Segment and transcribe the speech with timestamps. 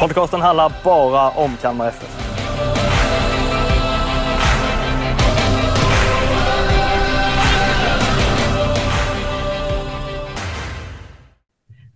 [0.00, 2.16] Podcasten handlar bara om Kalmar FF.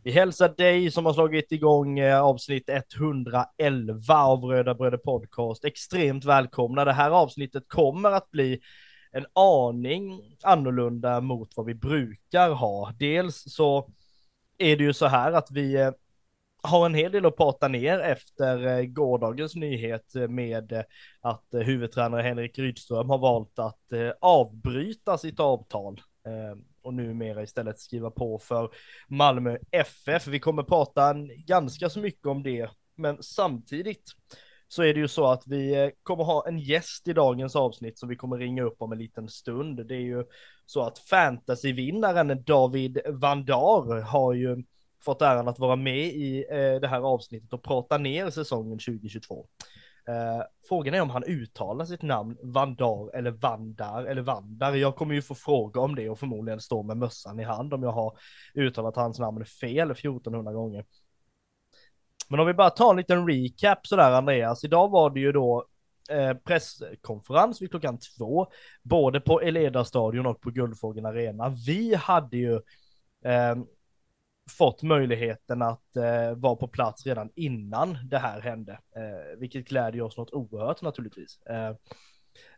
[0.02, 6.24] Vi hälsar dig som har slagit igång eh, avsnitt 111 av Röda Bröder Podcast extremt
[6.24, 6.84] välkomna.
[6.84, 8.60] Det här avsnittet kommer att bli
[9.12, 12.92] en aning annorlunda mot vad vi brukar ha.
[12.98, 13.90] Dels så
[14.58, 15.90] är det ju så här att vi eh,
[16.64, 20.82] har en hel del att prata ner efter eh, gårdagens nyhet eh, med eh,
[21.20, 26.00] att huvudtränare Henrik Rydström har valt att avbryta sitt avtal
[26.82, 28.70] och numera istället skriva på för
[29.08, 30.26] Malmö FF.
[30.26, 31.14] Vi kommer prata
[31.46, 34.12] ganska så mycket om det, men samtidigt
[34.68, 38.08] så är det ju så att vi kommer ha en gäst i dagens avsnitt som
[38.08, 39.86] vi kommer ringa upp om en liten stund.
[39.86, 40.24] Det är ju
[40.66, 44.64] så att fantasyvinnaren David Vandar har ju
[45.04, 49.46] fått äran att vara med i eh, det här avsnittet och prata ner säsongen 2022.
[50.08, 54.74] Eh, frågan är om han uttalar sitt namn Vandar eller Vandar eller Vandar.
[54.74, 57.82] Jag kommer ju få fråga om det och förmodligen stå med mössan i hand om
[57.82, 58.18] jag har
[58.54, 60.84] uttalat hans namn fel 1400 gånger.
[62.28, 64.64] Men om vi bara tar en liten recap sådär Andreas.
[64.64, 65.66] Idag var det ju då
[66.10, 68.46] eh, presskonferens vid klockan två,
[68.82, 71.48] både på Eleda-stadion och på Guldfågeln Arena.
[71.66, 72.54] Vi hade ju
[73.24, 73.56] eh,
[74.50, 80.02] fått möjligheten att eh, vara på plats redan innan det här hände, eh, vilket glädjer
[80.02, 81.42] oss något oerhört naturligtvis.
[81.42, 81.74] Eh,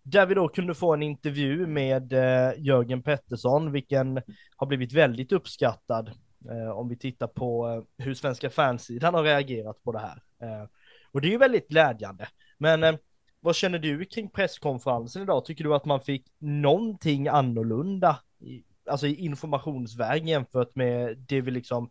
[0.03, 4.23] där vi då kunde få en intervju med eh, Jörgen Pettersson, vilken
[4.57, 6.09] har blivit väldigt uppskattad
[6.51, 10.23] eh, om vi tittar på eh, hur svenska fansidan har reagerat på det här.
[10.43, 10.69] Eh,
[11.13, 12.29] och det är ju väldigt glädjande.
[12.59, 12.95] Men eh,
[13.41, 15.45] vad känner du kring presskonferensen idag?
[15.45, 21.51] Tycker du att man fick någonting annorlunda i, alltså i informationsväg jämfört med det vi
[21.51, 21.91] liksom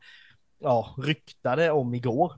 [0.59, 2.33] ja, ryktade om igår?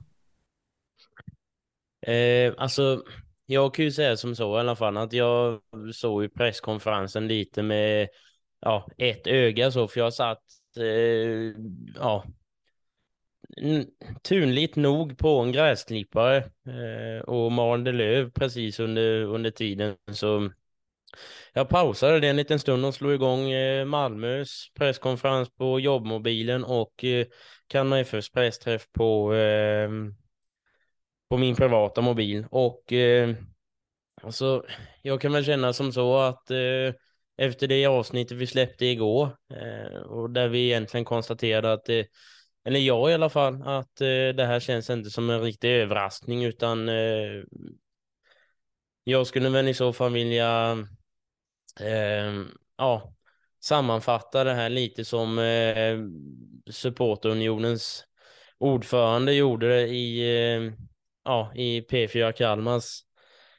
[2.06, 3.02] Eh, alltså,
[3.46, 5.60] jag kan ju säga som så i alla fall att jag
[5.94, 8.08] såg ju presskonferensen lite med
[8.60, 10.42] ja, ett öga så, för jag satt
[10.76, 11.54] eh,
[11.94, 12.24] ja,
[14.22, 19.96] tunligt nog på en gräsklippare eh, och malde löv precis under, under tiden.
[20.12, 20.50] Så
[21.52, 27.04] jag pausade det en liten stund och slog igång eh, Malmös presskonferens på jobbmobilen och
[27.04, 27.26] eh,
[27.66, 30.14] Kalmar FFs pressträff på, ehm,
[31.30, 32.46] på min privata mobil.
[32.50, 33.36] Och ehm,
[34.22, 34.64] alltså,
[35.02, 36.94] jag kan väl känna som så att eh,
[37.36, 39.36] efter det avsnittet vi släppte igår
[40.06, 42.06] och där vi egentligen konstaterade att det
[42.68, 46.44] eller jag i alla fall, att eh, det här känns inte som en riktig överraskning
[46.44, 47.42] utan eh,
[49.04, 50.76] jag skulle väl i så fall vilja
[51.80, 52.32] eh,
[52.76, 53.14] ja,
[53.60, 55.98] sammanfatta det här lite som eh,
[56.72, 58.04] supporterunionens
[58.58, 60.72] ordförande gjorde det i, eh,
[61.24, 63.02] ja, i P4 Kalmars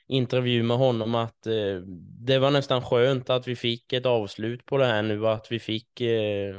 [0.08, 1.82] intervju med honom att eh,
[2.26, 5.60] det var nästan skönt att vi fick ett avslut på det här nu, att vi
[5.60, 6.56] fick eh,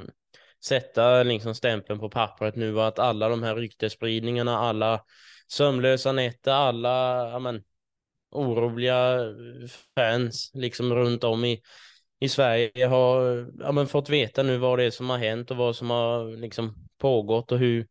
[0.64, 5.04] sätta liksom stämpeln på pappret nu, att alla de här ryktesspridningarna, alla
[5.48, 7.62] sömnlösa nätter, alla amen,
[8.30, 9.18] oroliga
[9.94, 11.60] fans liksom runt om i,
[12.20, 15.56] i Sverige har ja, men, fått veta nu vad det är som har hänt och
[15.56, 17.86] vad som har liksom pågått och hur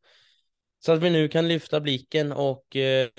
[0.79, 3.09] så att vi nu kan lyfta blicken och eh,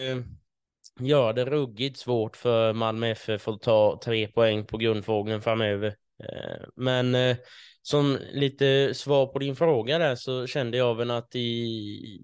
[1.01, 5.97] göra det ruggigt svårt för Malmö FF att ta tre poäng på grundfågeln framöver.
[6.25, 7.37] Eh, men eh,
[7.83, 12.21] som lite svar på din fråga där så kände jag väl att i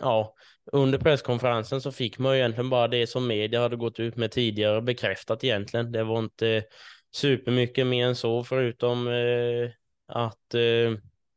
[0.00, 0.34] ja,
[0.72, 4.30] under presskonferensen så fick man ju egentligen bara det som media hade gått ut med
[4.30, 5.92] tidigare bekräftat egentligen.
[5.92, 6.64] Det var inte
[7.12, 9.70] supermycket mer än så förutom eh,
[10.06, 10.92] att eh,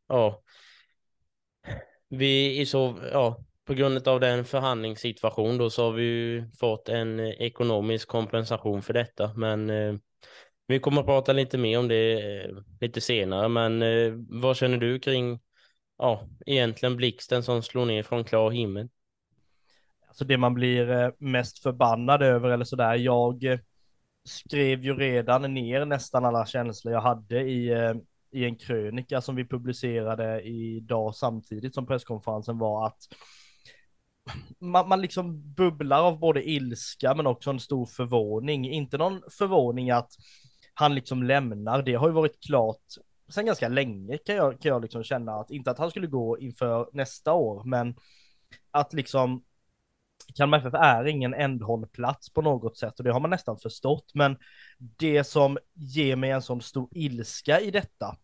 [0.08, 0.44] ja,
[2.10, 6.90] vi i så, ja, på grund av den förhandlingssituation då så har vi ju fått
[6.90, 9.96] en ekonomisk kompensation för detta, men eh,
[10.68, 12.50] vi kommer att prata lite mer om det eh,
[12.82, 15.40] lite senare, men eh, vad känner du kring,
[15.98, 18.90] ja, egentligen blixten som slår ner från klar himmel?
[20.18, 23.60] Alltså det man blir eh, mest förbannad över eller sådär, jag eh,
[24.24, 27.94] skrev ju redan ner nästan alla känslor jag hade i, eh,
[28.32, 32.98] i en krönika som vi publicerade idag samtidigt som presskonferensen var att
[34.60, 38.70] man, man liksom bubblar av både ilska men också en stor förvåning.
[38.70, 40.12] Inte någon förvåning att
[40.74, 42.82] han liksom lämnar, det har ju varit klart
[43.30, 46.40] sen ganska länge kan jag, kan jag liksom känna att, inte att han skulle gå
[46.40, 47.96] inför nästa år, men
[48.72, 49.44] att liksom
[50.36, 54.38] Kalmar FF är ingen ändhållplats på något sätt och det har man nästan förstått, men
[54.78, 58.18] det som ger mig en sån stor ilska i detta,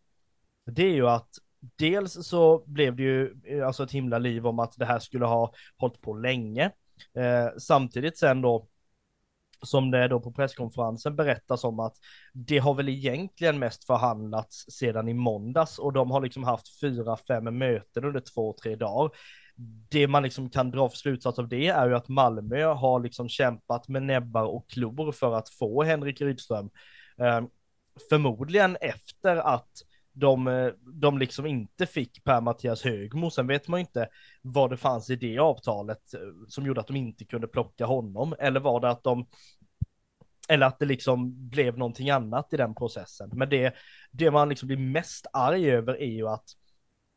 [0.65, 1.29] det är ju att
[1.59, 5.25] dels så blev det ju eh, alltså ett himla liv om att det här skulle
[5.25, 6.71] ha hållit på länge.
[7.17, 8.67] Eh, samtidigt sen då
[9.61, 11.95] som det då på presskonferensen berättas om att
[12.33, 17.17] det har väl egentligen mest förhandlats sedan i måndags och de har liksom haft fyra,
[17.17, 19.11] fem möten under två, tre dagar.
[19.89, 23.29] Det man liksom kan dra för slutsats av det är ju att Malmö har liksom
[23.29, 26.69] kämpat med näbbar och klor för att få Henrik Rydström.
[27.17, 27.47] Ehm,
[28.09, 29.69] förmodligen efter att
[30.13, 33.29] de, de liksom inte fick Per Mattias Högmo.
[33.29, 34.07] Sen vet man ju inte
[34.41, 38.35] vad det fanns i det avtalet eh, som gjorde att de inte kunde plocka honom.
[38.39, 39.25] Eller var det att de
[40.49, 43.29] eller att det liksom blev någonting annat i den processen.
[43.33, 43.73] Men det,
[44.11, 46.45] det man liksom blir mest arg över är ju att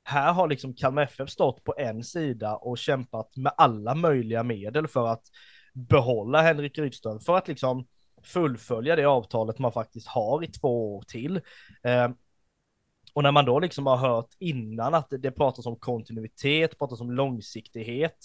[0.08, 4.88] här har liksom Kalmar FF stått på en sida och kämpat med alla möjliga medel
[4.88, 5.22] för att
[5.74, 7.86] behålla Henrik Rydström, för att liksom
[8.22, 11.40] fullfölja det avtalet man faktiskt har i två år till.
[11.82, 12.08] Eh,
[13.12, 17.10] och när man då liksom har hört innan att det pratas om kontinuitet, pratas om
[17.10, 18.18] långsiktighet,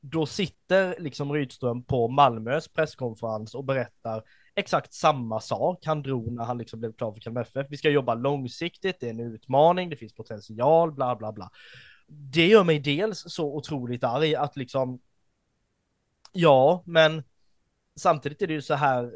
[0.00, 4.22] då sitter liksom Rydström på Malmös presskonferens och berättar
[4.56, 7.66] exakt samma sak han drog när han liksom blev klar för Kalmar FF.
[7.70, 11.50] Vi ska jobba långsiktigt, det är en utmaning, det finns potential, bla bla bla.
[12.08, 15.00] Det gör mig dels så otroligt arg att liksom,
[16.32, 17.22] ja, men
[17.96, 19.12] samtidigt är det ju så här,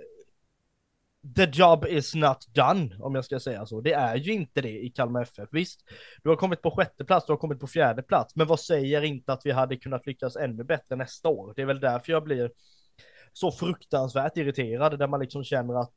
[1.37, 3.81] the job is not done, om jag ska säga så.
[3.81, 5.49] Det är ju inte det i Kalmar FF.
[5.53, 5.85] Visst,
[6.23, 9.03] du har kommit på sjätte plats, du har kommit på fjärde plats, men vad säger
[9.03, 11.53] inte att vi hade kunnat lyckas ännu bättre nästa år?
[11.57, 12.51] Det är väl därför jag blir
[13.32, 15.94] så fruktansvärt irriterad, där man liksom känner att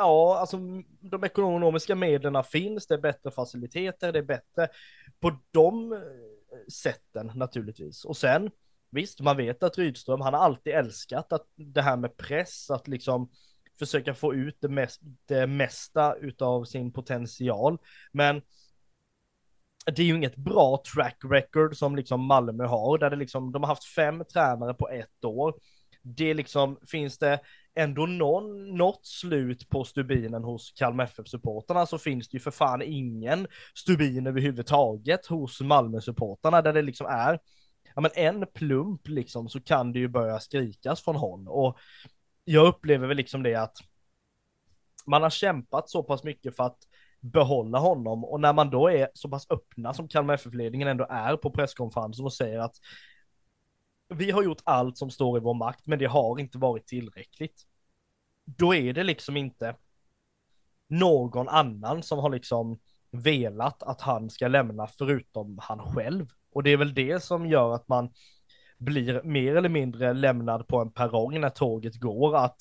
[0.00, 0.56] Ja, alltså
[1.00, 4.68] de ekonomiska medlen finns, det är bättre faciliteter, det är bättre
[5.20, 5.98] på de eh,
[6.72, 8.04] sätten naturligtvis.
[8.04, 8.50] Och sen,
[8.90, 12.88] visst, man vet att Rydström, han har alltid älskat att det här med press, att
[12.88, 13.30] liksom
[13.78, 17.78] försöka få ut det, mest, det mesta utav sin potential.
[18.12, 18.42] Men
[19.86, 23.62] det är ju inget bra track record som liksom Malmö har, där det liksom, de
[23.62, 25.54] har haft fem tränare på ett år.
[26.02, 27.40] Det liksom, finns det
[27.74, 32.82] ändå någon, något slut på stubinen hos Kalmar FF-supporterna så finns det ju för fan
[32.82, 37.38] ingen stubin överhuvudtaget hos Malmö-supporterna där det liksom är,
[37.94, 41.48] ja men en plump liksom så kan det ju börja skrikas från håll.
[41.48, 41.78] Och
[42.44, 43.76] jag upplever väl liksom det att
[45.06, 46.78] man har kämpat så pass mycket för att
[47.20, 51.36] behålla honom och när man då är så pass öppna som Kalmar FF-ledningen ändå är
[51.36, 52.76] på presskonferensen och säger att
[54.08, 57.62] vi har gjort allt som står i vår makt, men det har inte varit tillräckligt.
[58.44, 59.74] Då är det liksom inte
[60.88, 62.78] någon annan som har liksom
[63.10, 66.26] velat att han ska lämna förutom han själv.
[66.52, 68.10] Och det är väl det som gör att man
[68.78, 72.56] blir mer eller mindre lämnad på en perrong när tåget går att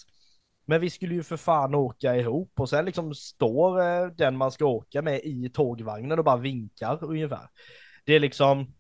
[0.70, 4.52] men vi skulle ju för fan åka ihop och sen liksom står eh, den man
[4.52, 7.50] ska åka med i tågvagnen och bara vinkar ungefär.
[8.06, 8.74] Det är liksom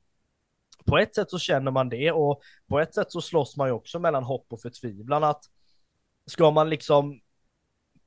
[0.87, 3.73] på ett sätt så känner man det och på ett sätt så slåss man ju
[3.73, 5.43] också mellan hopp och förtvivlan att
[6.25, 7.19] ska man liksom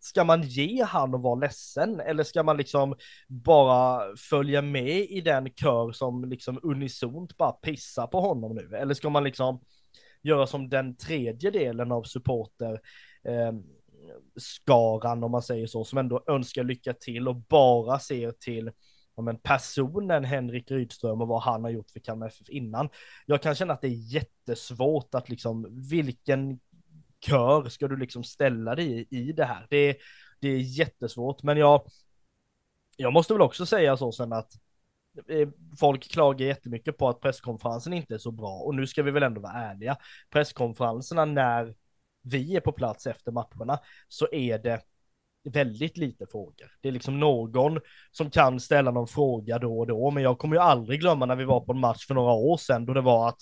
[0.00, 2.94] ska man ge han och vara ledsen eller ska man liksom
[3.28, 8.76] bara följa med i den kör som liksom unisont bara pissar på honom nu?
[8.76, 9.60] Eller ska man liksom
[10.22, 12.80] göra som den tredje delen av supporter
[13.25, 13.52] eh,
[14.37, 18.70] skaran om man säger så, som ändå önskar lycka till och bara ser till
[19.21, 22.89] men personen Henrik Rydström och vad han har gjort för Kalmar FF innan.
[23.27, 26.61] Jag kan känna att det är jättesvårt att liksom, vilken
[27.21, 29.67] kör ska du liksom ställa dig i, i det här?
[29.71, 29.97] Det,
[30.41, 31.83] det är jättesvårt, men jag,
[32.97, 34.53] jag måste väl också säga så sen att
[35.29, 35.49] eh,
[35.81, 39.23] folk klagar jättemycket på att presskonferensen inte är så bra och nu ska vi väl
[39.23, 39.97] ändå vara ärliga.
[40.31, 41.75] Presskonferenserna när
[42.23, 44.81] vi är på plats efter matcherna så är det
[45.44, 46.73] väldigt lite frågor.
[46.80, 47.80] Det är liksom någon
[48.12, 51.37] som kan ställa någon fråga då och då, men jag kommer ju aldrig glömma när
[51.37, 53.38] vi var på en match för några år sedan då det var att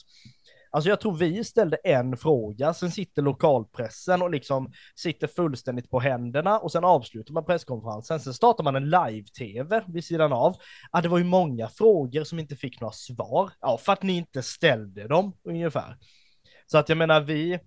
[0.71, 6.01] Alltså jag tror vi ställde en fråga, sen sitter lokalpressen och liksom sitter fullständigt på
[6.01, 8.21] händerna och sen avslutar man presskonferensen.
[8.21, 10.57] Sen startar man en live-tv vid sidan av.
[10.93, 13.51] Ja, det var ju många frågor som inte fick några svar.
[13.61, 15.97] Ja, för att ni inte ställde dem ungefär.
[16.67, 17.59] Så att jag menar, vi,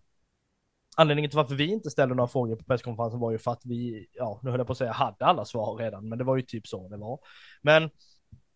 [0.98, 4.08] Anledningen till varför vi inte ställde några frågor på presskonferensen var ju för att vi,
[4.14, 6.42] ja, nu höll jag på att säga hade alla svar redan, men det var ju
[6.42, 7.20] typ så det var.
[7.62, 7.90] Men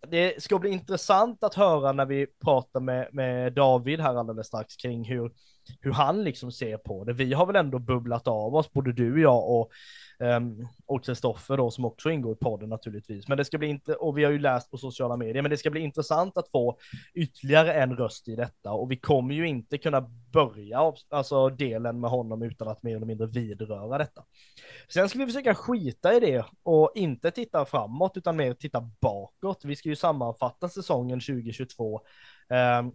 [0.07, 4.75] det ska bli intressant att höra när vi pratar med, med David här alldeles strax
[4.75, 5.31] kring hur,
[5.81, 7.13] hur han liksom ser på det.
[7.13, 9.71] Vi har väl ändå bubblat av oss, både du och jag och
[10.19, 13.27] ehm, Um, och Kristoffer då som också ingår i podden naturligtvis.
[13.27, 15.57] Men det ska bli inte, och vi har ju läst på sociala medier, men det
[15.57, 16.77] ska bli intressant att få
[17.13, 22.09] ytterligare en röst i detta och vi kommer ju inte kunna börja alltså delen med
[22.09, 24.23] honom utan att mer eller mindre vidröra detta.
[24.89, 29.65] Sen ska vi försöka skita i det och inte titta framåt utan mer titta bakåt.
[29.65, 32.01] Vi ska ju sammanfatta säsongen 2022.
[32.49, 32.91] Um, ehm,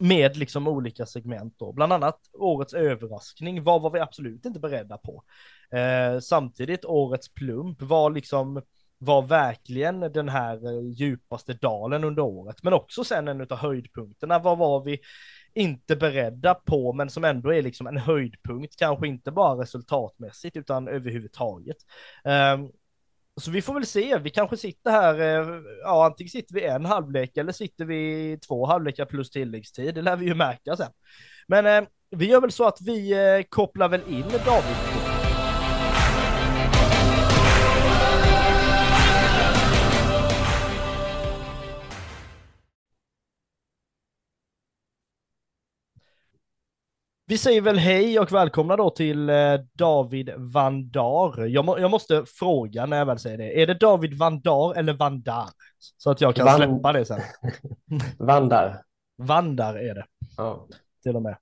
[0.00, 3.62] med liksom olika segment då, bland annat årets överraskning.
[3.62, 5.22] Vad var vi absolut inte beredda på?
[5.70, 8.62] Eh, samtidigt årets plump var liksom
[8.98, 14.38] var verkligen den här eh, djupaste dalen under året, men också sen en av höjdpunkterna.
[14.38, 14.98] Vad var vi
[15.54, 20.88] inte beredda på, men som ändå är liksom en höjdpunkt, kanske inte bara resultatmässigt utan
[20.88, 21.76] överhuvudtaget.
[22.24, 22.58] Eh,
[23.40, 26.84] så vi får väl se, vi kanske sitter här, eh, ja antingen sitter vi en
[26.84, 30.90] halvlek eller sitter vi två halvlekar plus tilläggstid, det lär vi ju märka sen.
[31.48, 35.15] Men eh, vi gör väl så att vi eh, kopplar väl in David
[47.28, 51.46] Vi säger väl hej och välkomna då till eh, David Vandar.
[51.46, 53.62] Jag, må, jag måste fråga när jag väl säger det.
[53.62, 55.48] Är det David Vandar eller Vandar?
[55.78, 56.56] Så att jag kan Van...
[56.56, 57.20] släppa det sen.
[58.18, 58.82] Vandar.
[59.18, 60.04] Vandar är det.
[60.36, 60.66] Ja.
[61.02, 61.36] Till och med.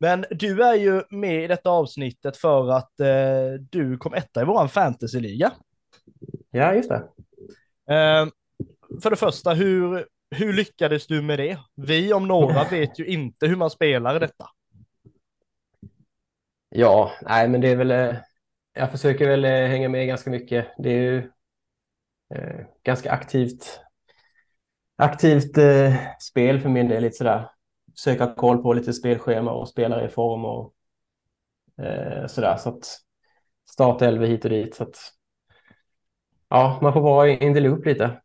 [0.00, 4.44] Men du är ju med i detta avsnittet för att eh, du kom etta i
[4.44, 5.52] våran fantasyliga.
[6.50, 7.02] Ja, just det.
[7.94, 8.26] Eh,
[9.02, 11.58] för det första, hur, hur lyckades du med det?
[11.74, 14.46] Vi om några vet ju inte hur man spelar detta.
[16.68, 17.90] Ja, nej, men det är väl.
[17.90, 18.16] Eh,
[18.72, 20.66] jag försöker väl eh, hänga med ganska mycket.
[20.78, 21.30] Det är ju
[22.34, 23.80] eh, ganska aktivt.
[24.96, 27.50] Aktivt eh, spel för min del, lite sådär.
[27.96, 30.74] Försöka koll på lite spelschema och spelare i form och
[31.84, 32.56] eh, sådär.
[32.56, 33.00] Så att
[33.70, 34.74] startelva hit och dit.
[34.74, 34.96] Så att,
[36.48, 38.20] ja, man får vara in the loop lite.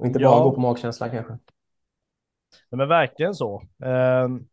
[0.00, 1.32] Och inte bara gå på magkänsla kanske.
[1.32, 3.62] Nej, men verkligen så.
[3.84, 4.46] Um,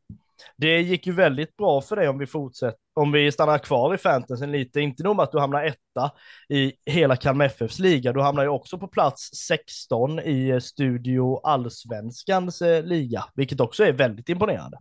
[0.57, 3.97] det gick ju väldigt bra för dig om vi fortsätter, om vi stannar kvar i
[3.97, 4.81] fantasyn lite.
[4.81, 6.11] Inte nog med att du hamnar etta
[6.49, 12.61] i hela Kalmar FFs liga, du hamnar ju också på plats 16 i Studio Allsvenskans
[12.61, 14.77] eh, liga, vilket också är väldigt imponerande.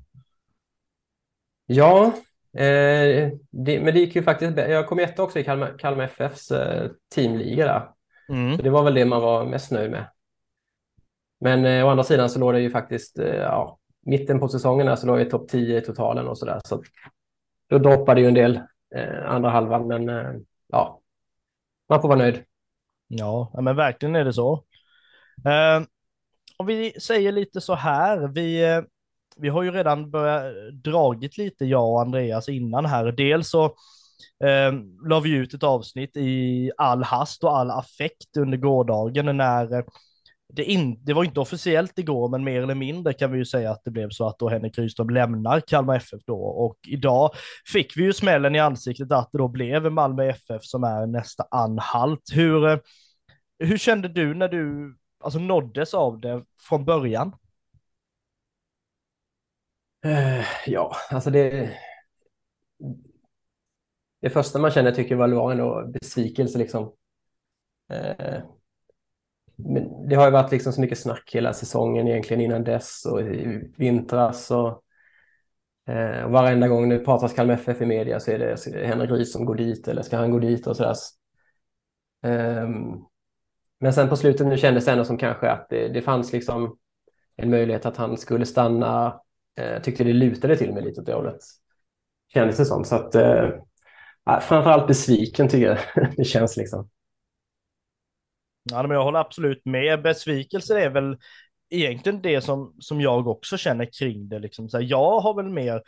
[1.66, 2.04] Ja,
[2.56, 6.50] eh, det, men det gick ju faktiskt Jag kom etta också i Kalmar, Kalmar FFs
[6.50, 7.88] eh, teamliga där.
[8.28, 8.56] Mm.
[8.56, 10.06] Så det var väl det man var mest nöjd med.
[11.40, 14.96] Men eh, å andra sidan så låg det ju faktiskt, eh, ja, mitten på säsongen
[14.96, 16.60] så låg jag i topp 10 i totalen och sådär.
[16.64, 16.82] Så
[17.68, 18.60] då droppade ju en del
[18.94, 20.32] eh, andra halvan, men eh,
[20.68, 21.00] ja,
[21.88, 22.42] man får vara nöjd.
[23.08, 24.64] Ja, men verkligen är det så.
[25.44, 25.86] Eh,
[26.56, 28.82] om vi säger lite så här, vi, eh,
[29.36, 33.12] vi har ju redan börjat dragit lite, jag och Andreas innan här.
[33.12, 33.64] Dels så
[34.44, 34.72] eh,
[35.08, 39.84] la vi ut ett avsnitt i all hast och all affekt under gårdagen när eh,
[40.56, 43.70] det, in, det var inte officiellt igår, men mer eller mindre kan vi ju säga
[43.70, 46.42] att det blev så att då Henrik Rydström lämnar Kalmar FF då.
[46.42, 47.30] Och idag
[47.72, 51.44] fick vi ju smällen i ansiktet att det då blev Malmö FF som är nästa
[51.50, 52.22] anhalt.
[52.32, 52.78] Hur, eh,
[53.58, 57.32] hur kände du när du alltså, nåddes av det från början?
[60.04, 61.70] Eh, ja, alltså det...
[64.20, 66.92] Det första man känner tycker jag var ändå besvikelse liksom.
[67.92, 68.42] Eh,
[70.08, 73.62] det har ju varit liksom så mycket snack hela säsongen egentligen innan dess och i
[73.76, 74.82] vintras och,
[75.94, 79.28] eh, och varenda gång det pratas Kalmar FF i media så är det Henrik Ryd
[79.28, 80.94] som går dit eller ska han gå dit och sådär.
[82.22, 83.06] Um,
[83.80, 86.78] men sen på slutet nu kändes det ändå som kanske att det, det fanns liksom
[87.36, 89.20] en möjlighet att han skulle stanna.
[89.58, 91.38] Eh, tyckte det lutade till mig lite åt det hållet.
[92.28, 92.84] Kändes det som.
[92.84, 93.48] Så att eh,
[94.40, 96.88] framförallt besviken tycker jag det känns liksom.
[98.70, 100.02] Ja, men jag håller absolut med.
[100.02, 101.16] Besvikelse är väl
[101.70, 104.38] egentligen det som, som jag också känner kring det.
[104.38, 104.68] Liksom.
[104.68, 105.82] Så här, jag har väl mer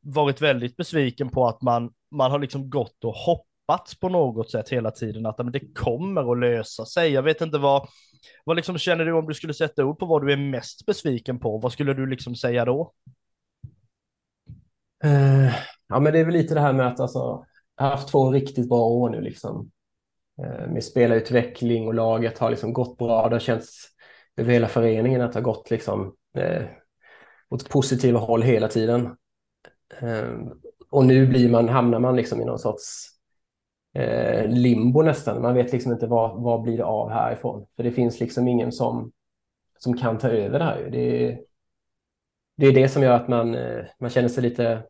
[0.00, 4.68] varit väldigt besviken på att man, man har liksom gått och hoppats på något sätt
[4.68, 7.12] hela tiden, att men det kommer att lösa sig.
[7.12, 7.88] Jag vet inte vad,
[8.44, 11.38] vad liksom känner du om du skulle sätta ord på vad du är mest besviken
[11.38, 11.58] på?
[11.58, 12.92] Vad skulle du liksom säga då?
[15.04, 15.52] Uh,
[15.88, 17.44] ja, men det är väl lite det här med att alltså,
[17.76, 19.70] jag har haft två riktigt bra år nu liksom.
[20.42, 23.28] Eh, med spelarutveckling och laget har liksom gått bra.
[23.28, 23.88] Det har känts
[24.36, 26.62] över hela föreningen att det har gått liksom, eh,
[27.48, 29.16] åt positiva håll hela tiden.
[30.00, 30.38] Eh,
[30.90, 33.08] och nu blir man, hamnar man liksom i någon sorts
[33.94, 35.42] eh, limbo nästan.
[35.42, 37.66] Man vet liksom inte vad, vad blir det av härifrån.
[37.76, 39.12] För det finns liksom ingen som,
[39.78, 40.88] som kan ta över det här.
[40.92, 41.38] Det,
[42.56, 44.82] det är det som gör att man, eh, man känner sig lite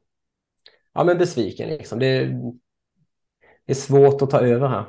[0.93, 1.69] ja, men besviken.
[1.69, 1.99] Liksom.
[1.99, 2.25] Det,
[3.67, 4.85] det är svårt att ta över här.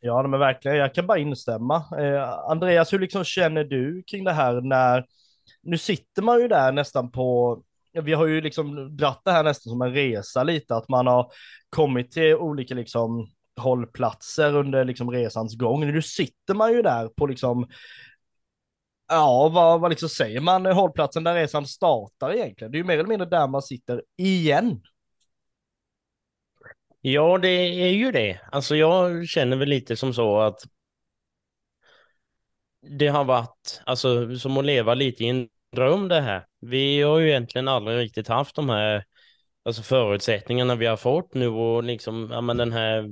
[0.00, 0.76] Ja, men verkligen.
[0.76, 1.76] Jag kan bara instämma.
[1.98, 5.04] Eh, Andreas, hur liksom känner du kring det här när
[5.62, 9.70] nu sitter man ju där nästan på vi har ju liksom dratt det här nästan
[9.70, 11.32] som en resa lite, att man har
[11.70, 15.80] kommit till olika liksom hållplatser under liksom resans gång.
[15.86, 17.68] Nu sitter man ju där på liksom,
[19.08, 22.72] ja vad, vad liksom säger man, hållplatsen där resan startar egentligen.
[22.72, 24.80] Det är ju mer eller mindre där man sitter igen.
[27.00, 28.40] Ja, det är ju det.
[28.52, 30.62] Alltså jag känner väl lite som så att
[32.98, 36.46] det har varit, alltså som att leva lite i en dröm det här.
[36.60, 39.04] Vi har ju egentligen aldrig riktigt haft de här
[39.62, 43.08] alltså förutsättningarna vi har fått nu och liksom, ja men den här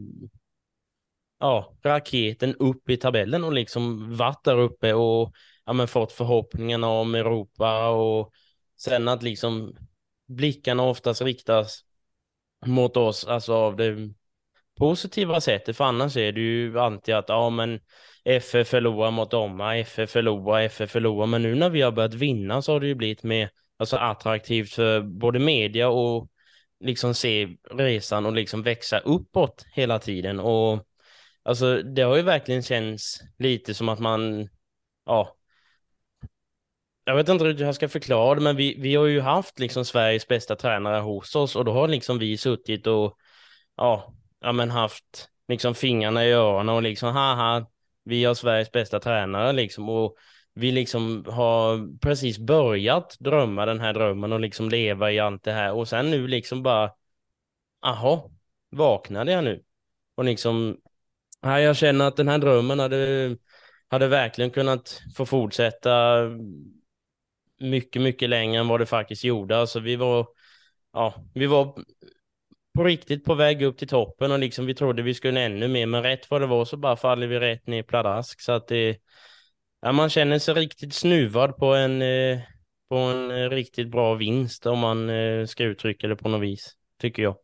[1.38, 5.32] ja, raketen upp i tabellen och liksom varit där uppe och
[5.64, 8.32] ja men fått förhoppningarna om Europa och
[8.76, 9.76] sen att liksom
[10.28, 11.84] blickarna oftast riktas
[12.66, 14.10] mot oss, alltså av det
[14.78, 17.80] positiva sättet, för annars är det ju alltid att ja men
[18.24, 22.62] FF förlorar mot dem, FF förlorar, FF förlorar, men nu när vi har börjat vinna
[22.62, 26.28] så har det ju blivit mer alltså, attraktivt för både media och
[26.80, 30.40] liksom se resan och liksom växa uppåt hela tiden.
[30.40, 30.86] Och
[31.42, 34.48] alltså det har ju verkligen känts lite som att man,
[35.06, 35.36] ja,
[37.08, 39.84] jag vet inte hur jag ska förklara det, men vi, vi har ju haft liksom
[39.84, 43.18] Sveriges bästa tränare hos oss och då har liksom vi suttit och
[43.76, 47.66] ja, ja men haft liksom fingrarna i öronen och liksom haha,
[48.04, 50.16] vi har Sveriges bästa tränare liksom och
[50.54, 55.52] vi liksom har precis börjat drömma den här drömmen och liksom leva i allt det
[55.52, 56.90] här och sen nu liksom bara,
[57.80, 58.30] aha,
[58.70, 59.62] vaknade jag nu?
[60.14, 60.76] Och liksom,
[61.40, 63.36] ja, jag känner att den här drömmen hade,
[63.88, 66.22] hade verkligen kunnat få fortsätta
[67.58, 69.58] mycket, mycket längre än vad det faktiskt gjorde.
[69.58, 70.26] Alltså vi var,
[70.92, 71.78] ja, vi var
[72.74, 75.86] på riktigt på väg upp till toppen och liksom vi trodde vi skulle ännu mer,
[75.86, 78.96] men rätt vad det var så bara faller vi rätt ner pladask så att det,
[79.80, 82.38] ja, man känner sig riktigt snuvad på en, eh,
[82.88, 86.74] på en eh, riktigt bra vinst om man eh, ska uttrycka det på något vis,
[87.00, 87.36] tycker jag.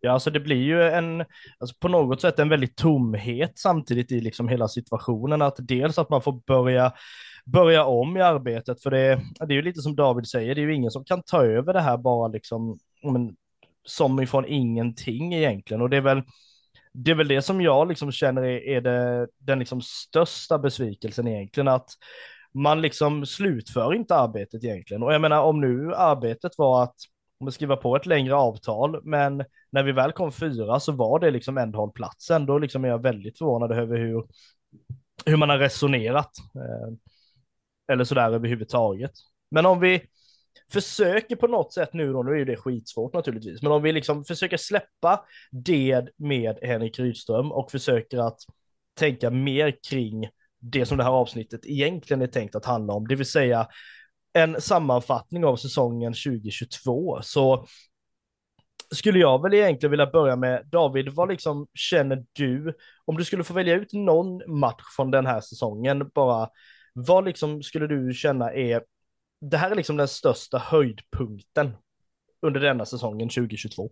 [0.00, 1.24] Ja, alltså det blir ju en,
[1.58, 6.10] alltså på något sätt en väldigt tomhet samtidigt i liksom hela situationen, att dels att
[6.10, 6.92] man får börja
[7.46, 10.66] börja om i arbetet, för det, det är ju lite som David säger, det är
[10.66, 13.36] ju ingen som kan ta över det här bara liksom, men,
[13.84, 16.22] som ifrån ingenting egentligen, och det är väl
[16.92, 21.28] det är väl det som jag liksom känner är, är det, den liksom största besvikelsen
[21.28, 21.88] egentligen, att
[22.54, 25.02] man liksom slutför inte arbetet egentligen.
[25.02, 26.94] Och jag menar om nu arbetet var att
[27.50, 31.58] skriva på ett längre avtal, men när vi väl kom fyra så var det liksom
[31.58, 32.46] ändhållplatsen.
[32.46, 34.24] Då liksom är jag väldigt förvånad över hur,
[35.26, 36.30] hur man har resonerat.
[36.54, 36.94] Eh,
[37.92, 39.12] eller sådär överhuvudtaget.
[39.50, 40.02] Men om vi
[40.72, 43.92] försöker på något sätt nu då, nu är ju det skitsvårt naturligtvis, men om vi
[43.92, 48.40] liksom försöker släppa det med Henrik Rydström och försöker att
[48.98, 50.28] tänka mer kring
[50.60, 53.68] det som det här avsnittet egentligen är tänkt att handla om, det vill säga
[54.32, 57.66] en sammanfattning av säsongen 2022, så
[58.94, 63.44] skulle jag väl egentligen vilja börja med David, vad liksom känner du om du skulle
[63.44, 66.48] få välja ut någon match från den här säsongen, bara
[66.98, 68.84] vad liksom skulle du känna är,
[69.40, 71.76] det här är liksom den största höjdpunkten
[72.42, 73.90] under denna säsongen 2022?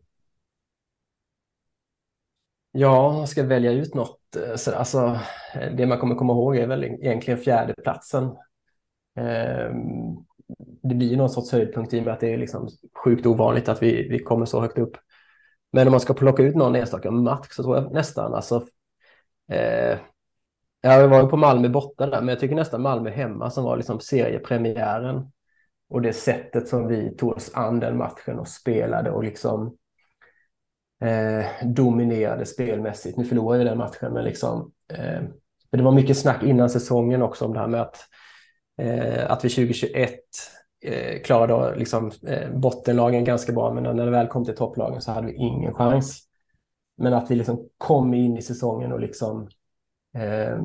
[2.73, 4.37] Ja, jag ska välja ut något.
[4.37, 5.19] Eh, så, alltså,
[5.77, 8.25] det man kommer komma ihåg är väl e-, egentligen fjärdeplatsen.
[9.17, 9.71] Eh,
[10.83, 12.69] det blir ju någon sorts höjdpunkt i och med att det är liksom
[13.05, 14.97] sjukt ovanligt att vi, vi kommer så högt upp.
[15.73, 18.67] Men om man ska plocka ut någon enstaka match så tror jag nästan alltså
[19.51, 19.99] eh,
[20.87, 23.65] Ja, jag var ju på Malmö borta där, men jag tycker nästan Malmö hemma som
[23.65, 25.33] var liksom seriepremiären.
[25.89, 29.77] Och det sättet som vi tog oss an den matchen och spelade och liksom
[31.03, 33.17] eh, dominerade spelmässigt.
[33.17, 35.23] Nu förlorade vi den matchen, men liksom eh,
[35.71, 37.99] det var mycket snack innan säsongen också om det här med att,
[38.79, 40.21] eh, att vi 2021
[40.85, 45.13] eh, klarade liksom, eh, bottenlagen ganska bra, men när det väl kom till topplagen så
[45.13, 46.23] hade vi ingen chans.
[46.97, 49.49] Men att vi liksom kom in i säsongen och liksom
[50.15, 50.59] eh,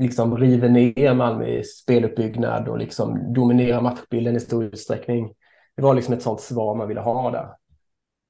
[0.00, 5.34] liksom river ner Malmö i speluppbyggnad och liksom dominerar matchbilden i stor utsträckning.
[5.76, 7.54] Det var liksom ett sånt svar man ville ha där.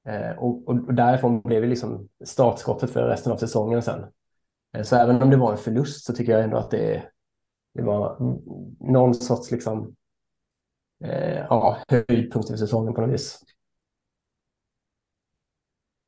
[0.07, 4.05] Eh, och, och, därifrån blev det liksom startskottet för resten av säsongen sen.
[4.73, 7.03] Eh, så även om det var en förlust så tycker jag ändå att det,
[7.73, 8.17] det var
[8.79, 9.95] någon sorts liksom,
[11.03, 13.39] eh, ja, höjdpunkt i säsongen på något vis.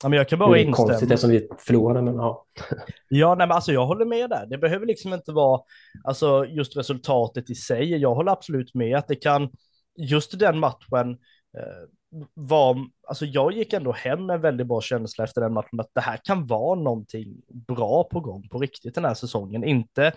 [0.03, 0.87] Ja, men jag kan bara det är instämma.
[0.87, 2.45] konstigt eftersom vi förlorade, men ja.
[3.09, 4.45] Ja, nej, men alltså jag håller med där.
[4.45, 5.61] Det behöver liksom inte vara
[6.03, 7.97] alltså, just resultatet i sig.
[7.97, 9.49] Jag håller absolut med att det kan,
[9.97, 11.11] just den matchen,
[11.57, 11.87] eh,
[12.33, 15.91] var, alltså jag gick ändå hem med en väldigt bra känsla efter den matchen, att
[15.93, 19.63] det här kan vara någonting bra på gång på riktigt den här säsongen.
[19.63, 20.11] Inte,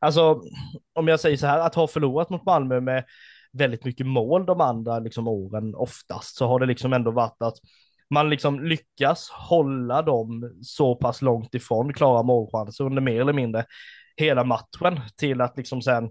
[0.00, 0.42] alltså
[0.94, 3.04] om jag säger så här, att ha förlorat mot Malmö med
[3.52, 7.56] väldigt mycket mål de andra liksom åren oftast, så har det liksom ändå varit att
[8.10, 13.64] man liksom lyckas hålla dem så pass långt ifrån klara målchanser under mer eller mindre
[14.16, 16.10] hela matchen till att liksom sen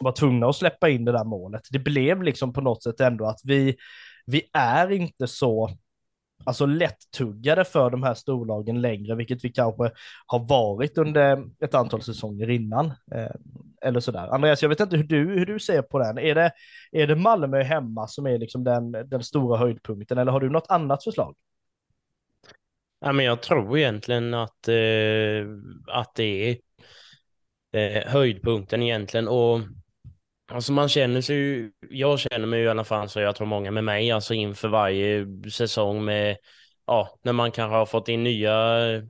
[0.00, 1.62] vara tvungna att släppa in det där målet.
[1.70, 3.76] Det blev liksom på något sätt ändå att vi,
[4.26, 5.70] vi är inte så
[6.44, 9.90] alltså lättuggade för de här storlagen längre, vilket vi kanske
[10.26, 12.86] har varit under ett antal säsonger innan.
[12.86, 13.30] Eh,
[13.82, 14.34] eller sådär.
[14.34, 16.18] Andreas, jag vet inte hur du, hur du ser på den.
[16.18, 16.52] Är det,
[16.92, 20.66] är det Malmö hemma som är liksom den, den stora höjdpunkten, eller har du något
[20.68, 21.34] annat förslag?
[23.00, 25.46] Ja, men jag tror egentligen att, eh,
[25.86, 26.56] att det är
[27.72, 29.28] eh, höjdpunkten egentligen.
[29.28, 29.60] Och
[30.50, 33.46] Alltså man känner sig ju, jag känner mig ju i alla fall så jag tror
[33.46, 36.36] många med mig, alltså inför varje säsong med,
[36.86, 38.52] ja, när man kanske har fått in nya,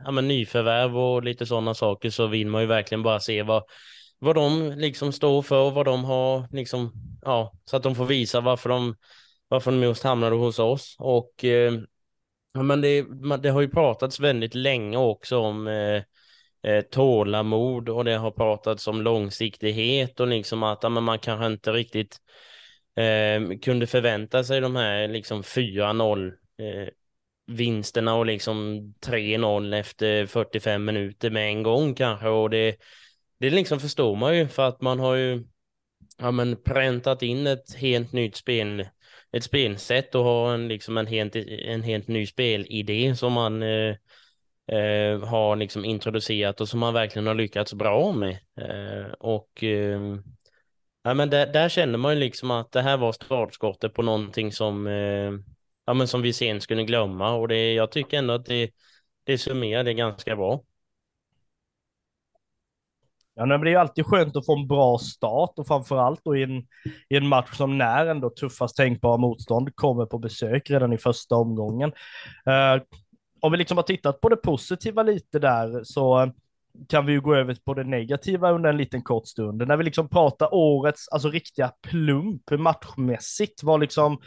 [0.04, 3.62] ja men nyförvärv och lite sådana saker så vill man ju verkligen bara se vad,
[4.18, 8.06] vad de liksom står för, och vad de har liksom, ja, så att de får
[8.06, 8.94] visa varför de,
[9.48, 10.96] varför de just hamnade hos oss.
[10.98, 11.72] Och eh,
[12.54, 13.06] ja, men det,
[13.42, 16.02] det har ju pratats väldigt länge också om eh,
[16.62, 21.72] eh, tålamod och det har pratats om långsiktighet och liksom att ja, man kanske inte
[21.72, 22.16] riktigt
[22.96, 26.26] eh, kunde förvänta sig de här liksom 4-0
[26.58, 26.88] eh,
[27.46, 32.28] vinsterna och liksom 3-0 efter 45 minuter med en gång kanske.
[32.28, 32.76] Och det,
[33.38, 35.44] det liksom förstår man ju för att man har ju
[36.18, 38.86] ja, men präntat in ett helt nytt spel
[39.32, 43.96] ett spelsätt och har en, liksom en, helt, en helt ny spelidé som man eh,
[44.72, 48.38] eh, har liksom introducerat och som man verkligen har lyckats bra med.
[48.60, 50.00] Eh, och eh,
[51.02, 54.52] ja, men där, där känner man ju liksom att det här var startskottet på någonting
[54.52, 55.32] som, eh,
[55.84, 58.70] ja, men som vi sen skulle glömma och det, jag tycker ändå att det,
[59.24, 60.62] det summerar det ganska bra.
[63.34, 66.36] Ja, men det är ju alltid skönt att få en bra start och framförallt då
[66.36, 66.58] i en,
[67.08, 71.34] i en match som när ändå tuffast tänkbara motstånd kommer på besök redan i första
[71.34, 71.92] omgången.
[72.48, 72.82] Uh,
[73.42, 76.32] om vi liksom har tittat på det positiva lite där så
[76.88, 79.68] kan vi ju gå över på det negativa under en liten kort stund.
[79.68, 84.18] När vi liksom pratar årets, alltså riktiga plump matchmässigt, var liksom,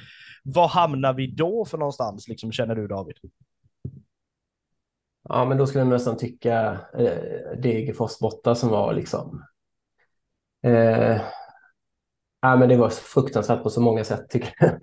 [0.43, 3.17] var hamnar vi då för någonstans, liksom, känner du David?
[5.29, 9.43] Ja, men då skulle jag nästan tycka eh, Degerfors borta som var liksom...
[10.63, 11.21] Eh,
[12.41, 14.79] ja, men det var fruktansvärt på så många sätt tycker jag.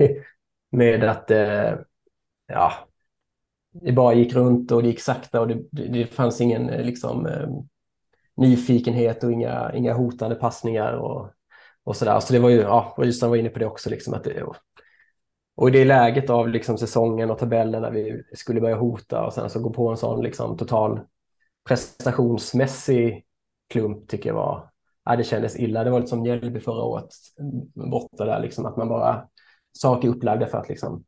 [0.73, 1.75] Med att, eh,
[2.47, 2.90] ja,
[3.73, 7.27] det bara gick runt och det gick sakta och det, det, fanns ingen eh, liksom,
[7.27, 7.49] eh,
[8.37, 11.31] nyfikenhet och inga, inga hotande passningar och,
[11.85, 12.21] och sådär.
[12.21, 14.57] Så det var ju, ja, Rysland var inne på det också, liksom att det, och,
[15.57, 19.33] och i det läget av liksom säsongen och tabellen när vi skulle börja hota och
[19.33, 21.01] sen så gå på en sån liksom total
[21.69, 23.25] prestationsmässig
[23.69, 24.71] klump tycker jag var,
[25.05, 25.85] ja, det kändes illa.
[25.85, 27.09] Det var lite som Mjällby förra året
[27.75, 29.29] borta där, liksom, att man bara
[29.73, 31.05] saker upplagda för att liksom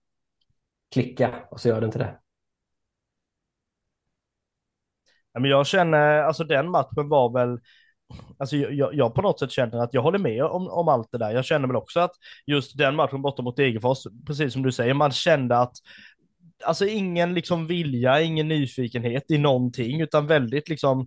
[0.92, 2.18] klicka och så gör det inte det.
[5.40, 7.58] Men jag känner, alltså den matchen var väl,
[8.38, 11.18] alltså jag, jag på något sätt känner att jag håller med om, om allt det
[11.18, 11.30] där.
[11.30, 12.12] Jag känner väl också att
[12.46, 15.72] just den matchen borta mot Degerfors, precis som du säger, man kände att
[16.64, 21.06] alltså ingen liksom vilja, ingen nyfikenhet i någonting, utan väldigt liksom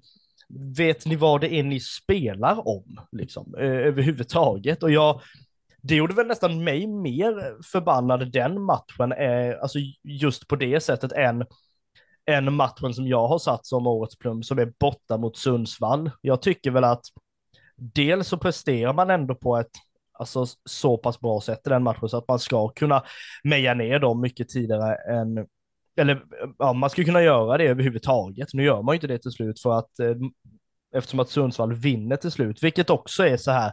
[0.77, 4.83] vet ni vad det är ni spelar om liksom överhuvudtaget?
[4.83, 5.21] Och jag,
[5.81, 11.11] det gjorde väl nästan mig mer förbannad den matchen, eh, alltså just på det sättet
[11.11, 11.45] än
[12.27, 16.11] än matchen som jag har satt som årets plum som är borta mot Sundsvall.
[16.21, 17.03] Jag tycker väl att
[17.77, 19.71] dels så presterar man ändå på ett
[20.19, 23.03] alltså, så pass bra sätt i den matchen så att man ska kunna
[23.43, 25.47] meja ner dem mycket tidigare än
[25.97, 26.23] eller
[26.57, 28.47] ja, man skulle kunna göra det överhuvudtaget.
[28.53, 30.15] Nu gör man ju inte det till slut för att eh,
[30.95, 33.71] eftersom att Sundsvall vinner till slut, vilket också är så här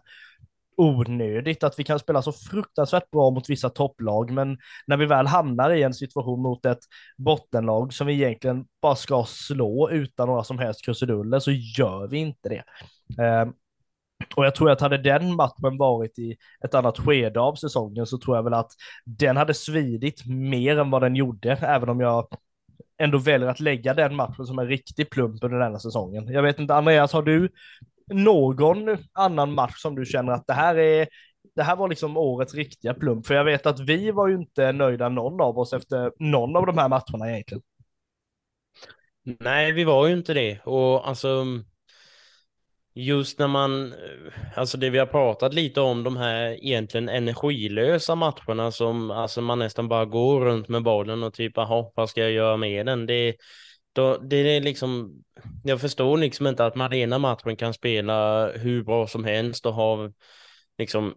[0.83, 5.27] onödigt att vi kan spela så fruktansvärt bra mot vissa topplag, men när vi väl
[5.27, 6.79] hamnar i en situation mot ett
[7.19, 12.19] bottenlag som vi egentligen bara ska slå utan några som helst krusiduller så gör vi
[12.19, 12.63] inte det.
[13.25, 13.49] Eh,
[14.37, 18.19] och jag tror att hade den matchen varit i ett annat skede av säsongen så
[18.19, 18.73] tror jag väl att
[19.05, 22.27] den hade svidit mer än vad den gjorde, även om jag
[22.99, 26.29] ändå väljer att lägga den matchen som en riktig plump under denna säsongen.
[26.29, 27.49] Jag vet inte, Andreas, har du
[28.13, 31.09] någon annan match som du känner att det här är
[31.55, 34.73] det här var liksom årets riktiga plump, för jag vet att vi var ju inte
[34.73, 37.63] nöjda någon av oss efter någon av de här matcherna egentligen.
[39.41, 40.61] Nej, vi var ju inte det.
[40.65, 41.45] Och alltså,
[42.95, 43.95] just när man,
[44.57, 49.59] alltså det vi har pratat lite om, de här egentligen energilösa matcherna som alltså man
[49.59, 53.07] nästan bara går runt med bollen och typ, jaha, vad ska jag göra med den?
[53.07, 53.35] Det,
[53.93, 55.23] då, det är liksom,
[55.65, 59.75] jag förstår liksom inte att man ena matchen kan spela hur bra som helst och
[59.75, 60.11] ha
[60.79, 61.15] liksom,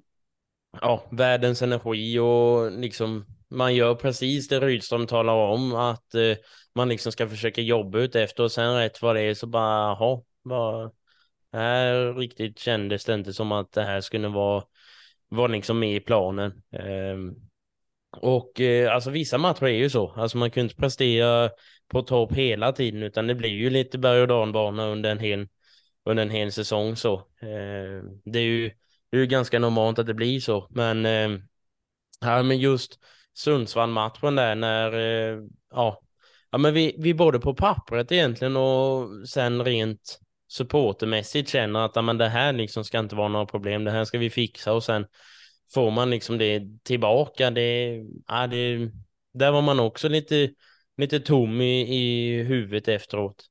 [0.82, 6.38] ja, världens energi och liksom man gör precis det Rydström talar om, att eh,
[6.76, 9.88] man liksom ska försöka jobba ut efter och sen rätt vad det är så bara,
[9.88, 10.92] jaha, bara,
[11.54, 14.64] här riktigt kändes det inte som att det här skulle vara,
[15.30, 16.64] vara liksom med i planen.
[16.72, 17.18] Eh,
[18.18, 21.50] och eh, alltså vissa matcher är ju så, alltså man kunde inte prestera
[21.88, 25.48] på topp hela tiden utan det blir ju lite berg och dalbana under en hel,
[26.06, 27.16] under en hel säsong så.
[27.18, 28.72] Eh, det är ju
[29.10, 31.40] det är ganska normalt att det blir så, men eh,
[32.22, 33.00] här men just
[33.34, 35.40] Sundsvall-matchen där när, eh,
[35.72, 36.02] ja,
[36.52, 42.02] ja men vi, vi både på pappret egentligen och sen rent supportermässigt känner att ja,
[42.02, 44.84] men det här liksom ska inte vara några problem, det här ska vi fixa och
[44.84, 45.06] sen
[45.74, 47.52] får man liksom det tillbaka.
[47.52, 48.92] Det, ja, det,
[49.34, 50.50] där var man också lite,
[50.98, 53.46] lite tom i, i huvudet efteråt.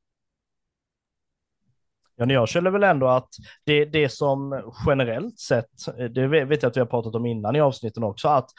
[2.16, 3.28] Ja, jag känner väl ändå att
[3.64, 5.70] det, det som generellt sett,
[6.14, 8.50] det vet jag att vi har pratat om innan i avsnitten också, att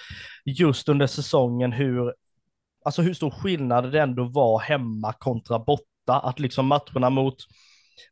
[0.46, 2.14] just under säsongen hur,
[2.86, 7.36] alltså hur stor skillnad det ändå var hemma kontra borta, att liksom matcherna mot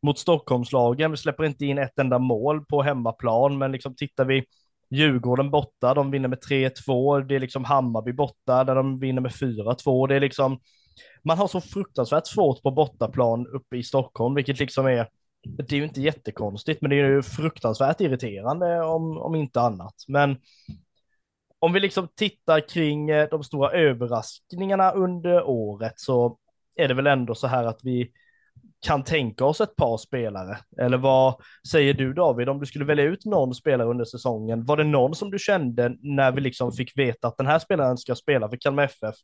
[0.02, 4.46] mot Stockholmslagen, vi släpper inte in ett enda mål på hemmaplan, men liksom tittar vi
[4.94, 9.32] Djurgården borta, de vinner med 3-2, det är liksom Hammarby borta, där de vinner med
[9.32, 10.60] 4-2, det är liksom,
[11.24, 15.08] man har så fruktansvärt svårt på bortaplan uppe i Stockholm, vilket liksom är
[15.44, 19.96] det är ju inte jättekonstigt, men det är ju fruktansvärt irriterande om, om inte annat.
[20.08, 20.38] Men
[21.60, 26.38] om vi liksom tittar kring eh, de stora överraskningarna under året så
[26.76, 28.12] är det väl ändå så här att vi
[28.84, 30.58] kan tänka oss ett par spelare.
[30.78, 31.42] Eller vad
[31.72, 35.16] säger du David, om du skulle välja ut någon spelare under säsongen, var det någon
[35.16, 38.58] som du kände när vi liksom fick veta att den här spelaren ska spela för
[38.58, 39.16] Kalmar FF,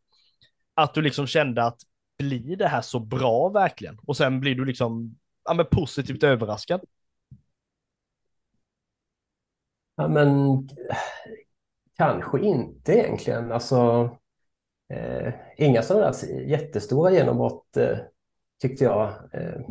[0.74, 1.78] att du liksom kände att
[2.17, 4.00] blir det här så bra verkligen?
[4.08, 6.82] Och sen blir du liksom ja, men positivt överraskad?
[9.95, 10.50] Ja, men
[10.89, 10.98] eh,
[11.98, 13.52] kanske inte egentligen.
[13.52, 14.10] Alltså,
[14.93, 16.13] eh, inga sådana
[16.48, 17.98] jättestora genombrott eh,
[18.62, 19.10] tyckte jag.
[19.34, 19.62] Eh,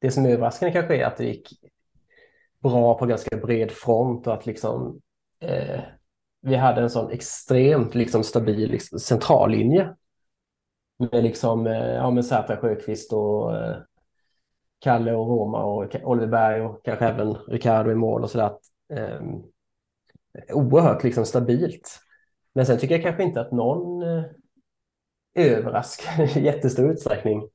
[0.00, 1.48] det som är överraskande kanske är att det gick
[2.58, 5.00] bra på ganska bred front och att liksom
[5.40, 5.80] eh,
[6.42, 9.94] vi hade en sån extremt liksom, stabil liksom, centrallinje.
[10.98, 13.76] Med liksom, eh, ja men Zäta Sjöqvist och eh,
[14.78, 18.52] Kalle och Roma och Oliver Berg och kanske även Ricardo i mål och sådär.
[18.92, 19.20] Eh,
[20.48, 21.98] oerhört liksom stabilt.
[22.52, 24.24] Men sen tycker jag kanske inte att någon eh,
[25.34, 27.48] överraskar i jättestor utsträckning.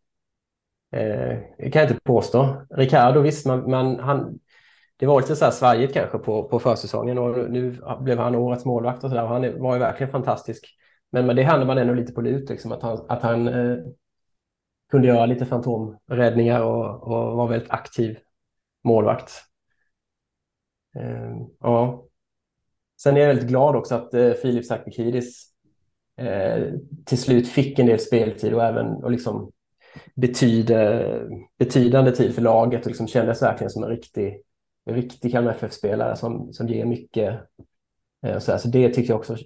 [0.91, 1.37] Eh,
[1.71, 2.65] kan jag inte påstå.
[2.69, 4.39] Ricardo, visst, man, man, han,
[4.97, 8.65] det var lite så här svajigt kanske på, på försäsongen och nu blev han årets
[8.65, 9.25] målvakt och så där.
[9.25, 10.77] Han var ju verkligen fantastisk.
[11.11, 13.77] Men med det hade man ändå lite på lut, liksom, att han, att han eh,
[14.91, 18.17] kunde göra lite fantomräddningar och, och var väldigt aktiv
[18.83, 19.31] målvakt.
[20.95, 22.05] Eh, ja.
[23.01, 25.47] Sen är jag väldigt glad också att eh, Filip Sakikidis
[26.17, 26.73] eh,
[27.05, 29.51] till slut fick en del speltid och även och liksom
[30.21, 31.27] betyder,
[31.59, 34.41] betydande tid för laget och liksom kändes verkligen som en riktig,
[34.85, 37.41] en riktig Kalmar FF-spelare som, som ger mycket.
[38.25, 39.39] Eh, så, så det tycker jag också är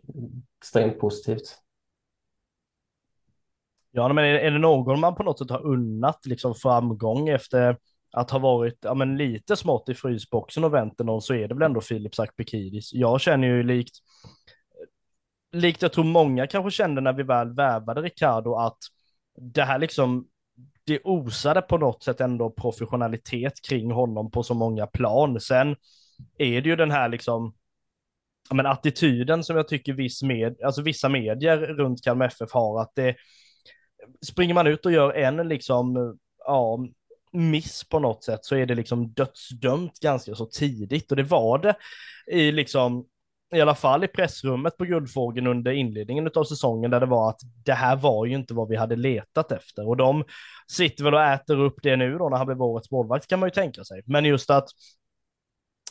[0.62, 1.58] extremt positivt.
[3.92, 7.78] Ja, men är, är det någon man på något sätt har unnat liksom framgång efter
[8.12, 11.54] att ha varit ja, men lite smått i frysboxen och vänt någon så är det
[11.54, 12.94] väl ändå Filip Sakpikidis.
[12.94, 13.96] Jag känner ju likt,
[15.52, 18.78] likt jag tror många kanske kände när vi väl värvade Ricardo att
[19.38, 20.28] det här liksom,
[20.86, 25.42] det osade på något sätt ändå professionalitet kring honom på så många plan.
[25.42, 25.76] Sen
[26.38, 27.54] är det ju den här liksom,
[28.54, 32.96] men attityden som jag tycker viss med, alltså vissa medier runt Kalmar FF har, att
[32.96, 33.16] det
[34.26, 36.80] springer man ut och gör en liksom, ja,
[37.32, 41.58] miss på något sätt så är det liksom dödsdömt ganska så tidigt och det var
[41.58, 41.76] det
[42.28, 43.06] i liksom
[43.56, 47.40] i alla fall i pressrummet på Guldfågeln under inledningen av säsongen där det var att
[47.66, 50.24] det här var ju inte vad vi hade letat efter och de
[50.72, 53.48] sitter väl och äter upp det nu då när han blev årets målvakt kan man
[53.48, 54.02] ju tänka sig.
[54.06, 54.68] Men just att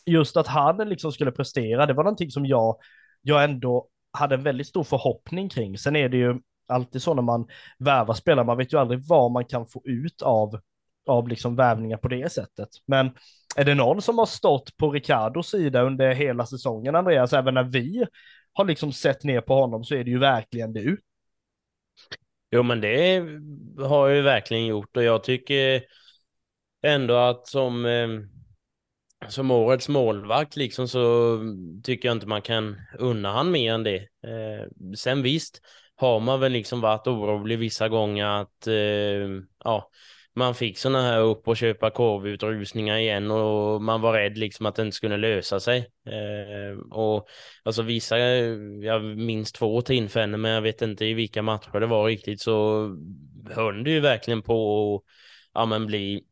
[0.07, 2.77] just att han liksom skulle prestera, det var någonting som jag,
[3.23, 5.79] jag ändå hade en väldigt stor förhoppning kring.
[5.79, 7.47] Sen är det ju alltid så när man
[7.79, 10.61] värvar spelare, man vet ju aldrig vad man kan få ut av,
[11.07, 12.69] av liksom värvningar på det sättet.
[12.87, 13.11] Men
[13.57, 17.63] är det någon som har stått på Ricardos sida under hela säsongen, Andreas, även när
[17.63, 18.07] vi
[18.53, 20.99] har liksom sett ner på honom så är det ju verkligen du.
[22.51, 23.19] Jo, men det
[23.79, 25.83] har jag ju verkligen gjort och jag tycker
[26.83, 28.09] ändå att som, eh,
[29.29, 31.39] som årets målvakt liksom så
[31.83, 33.97] tycker jag inte man kan unna han mer än det.
[33.97, 35.61] Eh, sen visst
[35.97, 39.91] har man väl liksom varit orolig vissa gånger att eh, ja,
[40.37, 44.75] man fick sådana här upp och köpa korvutrusningar igen och man var rädd liksom att
[44.75, 45.79] det inte skulle lösa sig.
[46.07, 47.29] Eh, och
[47.63, 52.07] alltså vissa, jag minns två tillfällen men jag vet inte i vilka matcher det var
[52.07, 52.89] riktigt så
[53.51, 55.03] höll det ju verkligen på att
[55.55, 56.25] ja, men bli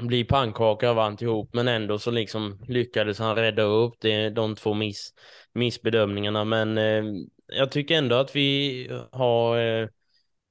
[0.00, 4.74] bli pannkaka av alltihop men ändå så liksom lyckades han rädda upp det, de två
[4.74, 5.14] miss,
[5.52, 7.04] missbedömningarna men eh,
[7.46, 9.88] jag tycker ändå att vi har eh,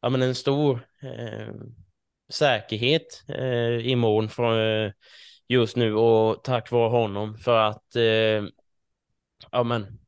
[0.02, 1.54] ja, men en stor eh,
[2.34, 4.92] säkerhet eh, i mål från, eh,
[5.48, 8.48] just nu och tack vare honom för att eh,
[9.52, 10.00] ja men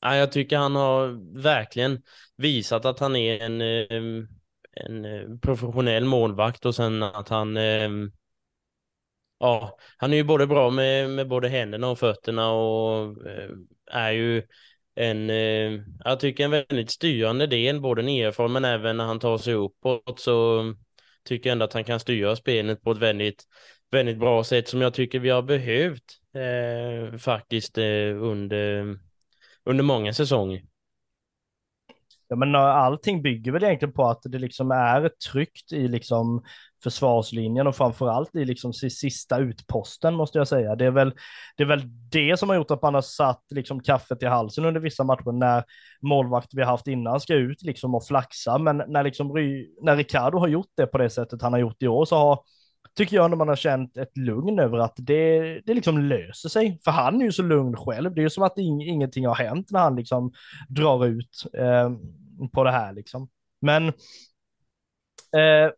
[0.00, 1.08] ja, jag tycker han har
[1.42, 2.02] verkligen
[2.36, 4.26] visat att han är en, eh,
[4.72, 7.90] en eh, professionell målvakt och sen att han eh,
[9.38, 13.50] ja, han är ju både bra med, med både händerna och fötterna och eh,
[13.90, 14.42] är ju
[14.94, 15.28] en,
[16.04, 20.20] jag tycker en väldigt styrande del, både nerifrån men även när han tar sig uppåt
[20.20, 20.64] så
[21.24, 23.44] tycker ändå att han kan styra spelet på ett väldigt,
[23.90, 28.98] väldigt bra sätt som jag tycker vi har behövt eh, faktiskt eh, under,
[29.64, 30.62] under många säsonger.
[32.28, 36.44] Ja, men eh, allting bygger väl egentligen på att det liksom är tryggt i liksom
[36.84, 40.76] försvarslinjen och framförallt i liksom sista utposten måste jag säga.
[40.76, 41.14] Det är väl
[41.56, 44.64] det, är väl det som har gjort att man har satt liksom kaffet i halsen
[44.64, 45.64] under vissa matcher när
[46.02, 48.58] målvakter vi har haft innan ska ut liksom och flaxa.
[48.58, 49.28] Men när liksom
[49.82, 52.38] när Ricardo har gjort det på det sättet han har gjort i år så har
[52.96, 56.80] tycker jag när man har känt ett lugn över att det, det liksom löser sig.
[56.84, 58.14] För han är ju så lugn själv.
[58.14, 60.32] Det är ju som att ing, ingenting har hänt när han liksom
[60.68, 61.90] drar ut eh,
[62.52, 63.28] på det här liksom.
[63.60, 63.88] Men
[65.34, 65.70] eh,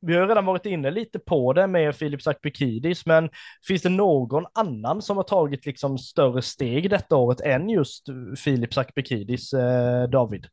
[0.00, 3.30] vi har redan varit inne lite på det med Filip Sakpikidis, men
[3.68, 8.06] finns det någon annan som har tagit liksom större steg detta året än just
[8.44, 10.46] Filip Sakpikidis, eh, David?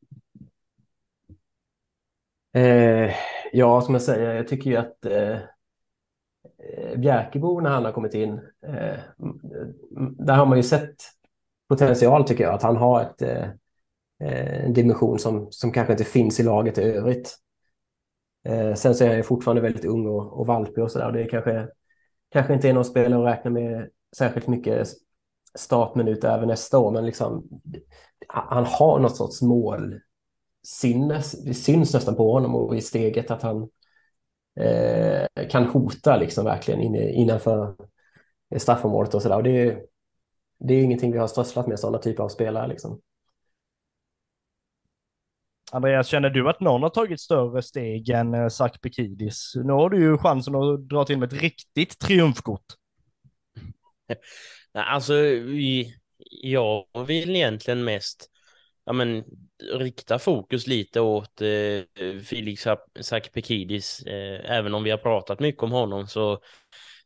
[2.53, 3.11] Eh,
[3.53, 8.13] ja, som jag säger, jag tycker ju att eh, eh Bjärkebo när han har kommit
[8.13, 10.95] in, eh, mm, där har man ju sett
[11.69, 13.43] potential tycker jag, att han har ett, eh,
[14.23, 17.37] eh en dimension som, som kanske inte finns i laget i övrigt.
[18.47, 21.11] Eh, sen så är han ju fortfarande väldigt ung och, och valpig och sådär.
[21.11, 21.67] Det är kanske,
[22.29, 24.87] kanske inte är någon spelare att räkna med särskilt mycket
[25.57, 27.47] startminuter även nästa år, men liksom,
[28.27, 29.99] han har något sorts mål
[30.67, 33.69] sinnes, det syns nästan på honom och i steget att han
[34.59, 37.75] eh, kan hota liksom verkligen inne, innanför
[38.57, 39.41] straffområdet och sådär.
[39.41, 39.79] Det,
[40.59, 43.01] det är ingenting vi har strösslat med sådana typer av spelare liksom.
[45.71, 48.71] Andreas, känner du att någon har tagit större steg än eh, Zach
[49.55, 52.65] Nu har du ju chansen att dra till med ett riktigt triumfkort.
[54.73, 55.95] alltså, vi,
[56.29, 58.29] jag vill egentligen mest
[58.85, 59.23] ja, men,
[59.73, 61.81] rikta fokus lite åt eh,
[62.23, 62.67] Felix
[63.01, 64.01] Sakpekidis.
[64.01, 66.39] Eh, även om vi har pratat mycket om honom så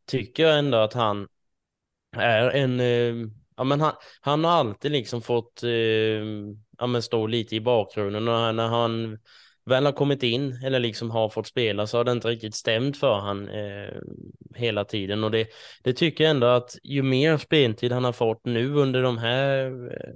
[0.06, 1.28] tycker jag ändå att han
[2.18, 6.24] är en eh, ja, men han, han har alltid liksom fått eh,
[6.82, 8.28] ja, men stå lite i bakgrunden.
[8.28, 9.18] Och när han
[9.66, 12.98] väl har kommit in eller liksom har fått spela så har det inte riktigt stämt
[12.98, 13.96] för han eh,
[14.56, 15.24] hela tiden.
[15.24, 15.48] Och det,
[15.84, 19.66] det tycker jag ändå att ju mer speltid han har fått nu under de här
[19.92, 20.14] eh,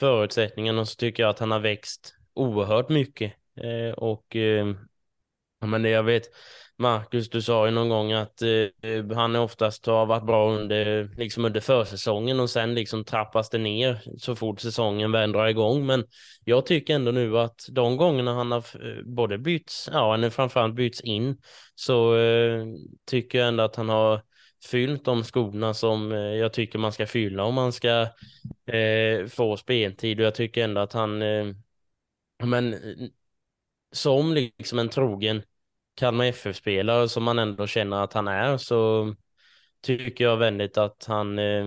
[0.00, 3.32] förutsättningarna så tycker jag att han har växt oerhört mycket.
[3.56, 4.74] Eh, och eh,
[5.66, 6.24] men det jag vet
[6.80, 11.44] Marcus, du sa ju någon gång att eh, han oftast har varit bra under, liksom
[11.44, 15.86] under försäsongen och sen liksom trappas det ner så fort säsongen vänder igång.
[15.86, 16.04] Men
[16.44, 20.74] jag tycker ändå nu att de gångerna han har eh, både bytts, ja, eller framförallt
[20.74, 21.36] bytts in,
[21.74, 22.64] så eh,
[23.06, 24.22] tycker jag ändå att han har
[24.70, 28.00] fyllt de skorna som eh, jag tycker man ska fylla om man ska
[28.66, 31.46] eh, få speltid och jag tycker ändå att han, eh,
[32.44, 33.08] men eh,
[33.92, 35.42] som liksom en trogen
[36.00, 39.14] Kalmar FF-spelare som man ändå känner att han är så
[39.82, 41.64] tycker jag väldigt att han eh,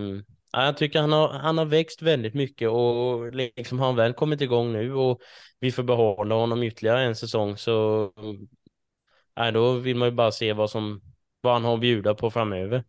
[0.52, 4.42] jag tycker han har, han har växt väldigt mycket och liksom har han väl kommit
[4.42, 5.22] igång nu och
[5.60, 8.12] vi får behålla honom ytterligare en säsong så
[9.36, 11.02] nej då vill man ju bara se vad som
[11.42, 12.84] vad han har att bjuda på framöver.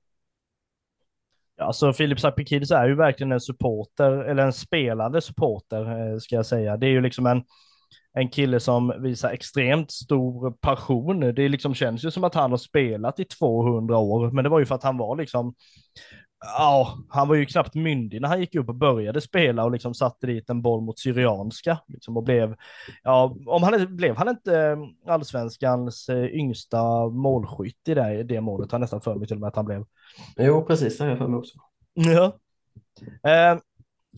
[1.61, 6.47] Alltså Filip Sapikidis är ju verkligen en supporter, eller en spelande supporter eh, ska jag
[6.47, 6.77] säga.
[6.77, 7.43] Det är ju liksom en,
[8.15, 11.21] en kille som visar extremt stor passion.
[11.21, 14.59] Det liksom känns ju som att han har spelat i 200 år, men det var
[14.59, 15.55] ju för att han var liksom
[16.45, 19.95] ja, han var ju knappt myndig när han gick upp och började spela och liksom
[19.95, 21.79] satte dit en boll mot Syrianska.
[21.87, 22.57] Liksom och blev,
[23.03, 28.73] ja, om han blev han inte eh, allsvenskans eh, yngsta målskytt i det, det målet,
[28.73, 29.85] har nästan för mig till och med att han blev.
[30.37, 31.59] Jo, precis, det har jag för mig också.
[31.95, 32.39] Ja.
[33.31, 33.59] Eh,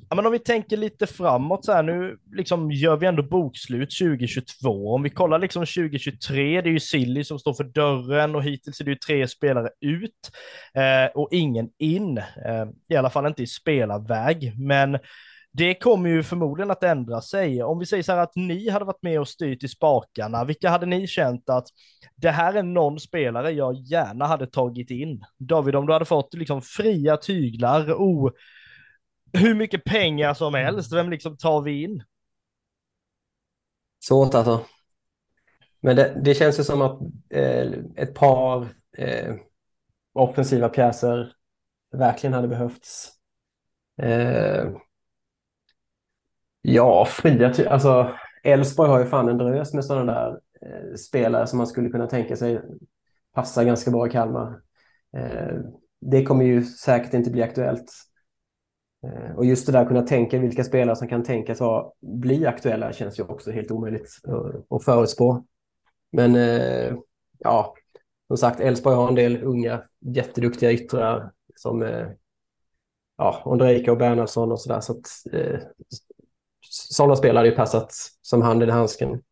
[0.08, 3.98] Ja, men om vi tänker lite framåt så här, nu liksom gör vi ändå bokslut
[3.98, 4.94] 2022.
[4.94, 8.80] Om vi kollar liksom 2023, det är ju Silly som står för dörren och hittills
[8.80, 10.30] är det ju tre spelare ut
[10.74, 12.18] eh, och ingen in.
[12.18, 14.98] Eh, I alla fall inte i spelarväg, men
[15.52, 17.62] det kommer ju förmodligen att ändra sig.
[17.62, 20.70] Om vi säger så här att ni hade varit med och styrt i spakarna, vilka
[20.70, 21.66] hade ni känt att
[22.16, 25.24] det här är någon spelare jag gärna hade tagit in?
[25.38, 28.30] David, om du hade fått liksom fria tyglar, oh,
[29.36, 30.92] hur mycket pengar som helst.
[30.92, 32.02] Vem liksom tar vi in?
[34.04, 34.64] Svårt alltså.
[35.80, 38.68] Men det, det känns ju som att eh, ett par
[38.98, 39.34] eh,
[40.12, 41.32] offensiva pjäser
[41.92, 43.12] verkligen hade behövts.
[44.02, 44.70] Eh,
[46.62, 51.58] ja, fria alltså Elfsborg har ju fan en drös med sådana där eh, spelare som
[51.58, 52.60] man skulle kunna tänka sig
[53.34, 54.60] passa ganska bra i Kalmar.
[55.16, 55.56] Eh,
[56.00, 57.92] det kommer ju säkert inte bli aktuellt
[59.02, 61.58] Eh, och just det där att kunna tänka vilka spelare som kan tänkas
[62.00, 64.08] bli aktuella känns ju också helt omöjligt
[64.70, 65.44] att förutspå.
[66.12, 66.94] Men eh,
[67.38, 67.74] ja,
[68.28, 72.08] som sagt, Elfsborg har en del unga jätteduktiga yttrar som eh,
[73.16, 74.80] ja, Ondrejka och Bernhardsson och sådär.
[74.80, 75.06] Så att,
[76.70, 77.92] sådana spelare hade ju passat
[78.22, 79.22] som handen i handsken.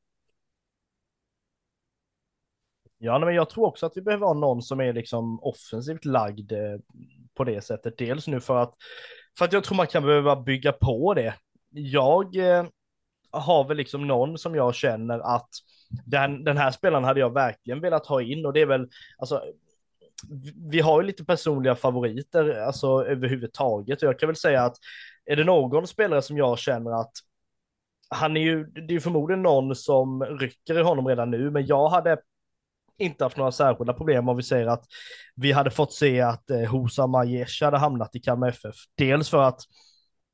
[2.98, 6.52] Ja, men jag tror också att vi behöver ha någon som är liksom offensivt lagd
[7.34, 7.98] på det sättet.
[7.98, 8.74] Dels nu för att
[9.38, 11.34] för att jag tror man kan behöva bygga på det.
[11.70, 12.64] Jag eh,
[13.30, 15.48] har väl liksom någon som jag känner att
[16.06, 19.42] den, den här spelaren hade jag verkligen velat ha in och det är väl, alltså,
[20.70, 24.02] vi har ju lite personliga favoriter, alltså överhuvudtaget.
[24.02, 24.76] Och jag kan väl säga att
[25.24, 27.12] är det någon spelare som jag känner att
[28.08, 31.88] han är ju, det är förmodligen någon som rycker i honom redan nu, men jag
[31.88, 32.18] hade
[32.98, 34.84] inte haft några särskilda problem om vi säger att
[35.34, 38.76] vi hade fått se att eh, Hosa Majesh hade hamnat i Kalmar FF.
[38.96, 39.60] Dels för att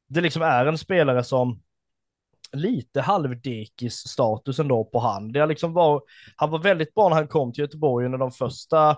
[0.09, 1.61] det liksom är en spelare som
[2.53, 5.33] lite halvdekis status ändå på han.
[5.33, 6.03] Det liksom var,
[6.37, 8.91] han var väldigt bra när han kom till Göteborg under de första,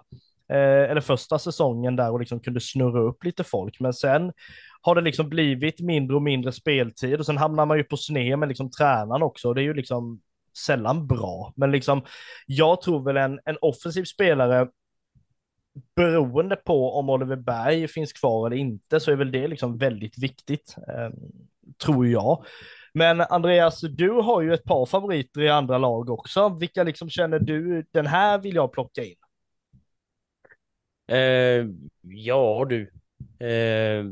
[0.49, 3.81] eh, eller första säsongen där och liksom kunde snurra upp lite folk.
[3.81, 4.33] Men sen
[4.81, 8.39] har det liksom blivit mindre och mindre speltid och sen hamnar man ju på sned
[8.39, 9.55] med liksom tränaren också.
[9.55, 10.21] Det är ju liksom
[10.57, 12.03] sällan bra, men liksom
[12.47, 14.69] jag tror väl en, en offensiv spelare
[15.97, 20.19] beroende på om Oliver Berg finns kvar eller inte så är väl det liksom väldigt
[20.19, 21.11] viktigt, eh,
[21.85, 22.45] tror jag.
[22.95, 26.57] Men Andreas, du har ju ett par favoriter i andra lag också.
[26.61, 29.17] Vilka liksom känner du, den här vill jag plocka in?
[31.09, 31.67] Eh,
[32.03, 32.93] ja du.
[33.47, 34.05] Eh,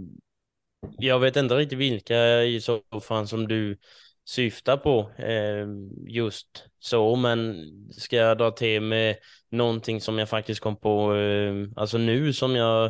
[0.99, 3.78] jag vet inte riktigt vilka i så fall som du
[4.24, 5.66] syftar på eh,
[6.06, 9.16] just så, men ska jag dra till med
[9.50, 12.84] någonting som jag faktiskt kom på, eh, alltså nu som jag,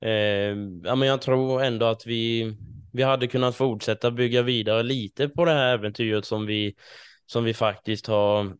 [0.00, 2.56] eh, ja men jag tror ändå att vi,
[2.92, 6.74] vi hade kunnat fortsätta bygga vidare lite på det här äventyret som vi,
[7.26, 8.56] som vi faktiskt har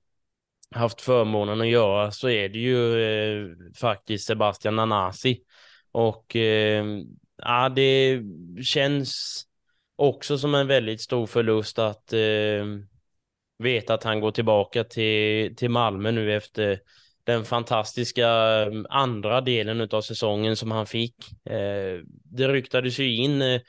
[0.70, 3.48] haft förmånen att göra så är det ju eh,
[3.80, 5.40] faktiskt Sebastian Nanasi
[5.92, 6.84] och eh,
[7.36, 8.20] ja, det
[8.64, 9.42] känns
[9.96, 12.64] också som en väldigt stor förlust att eh,
[13.58, 16.80] veta att han går tillbaka till, till Malmö nu efter
[17.24, 21.14] den fantastiska mm, andra delen av säsongen som han fick.
[21.50, 23.60] Eh, det ryktades ju in eh,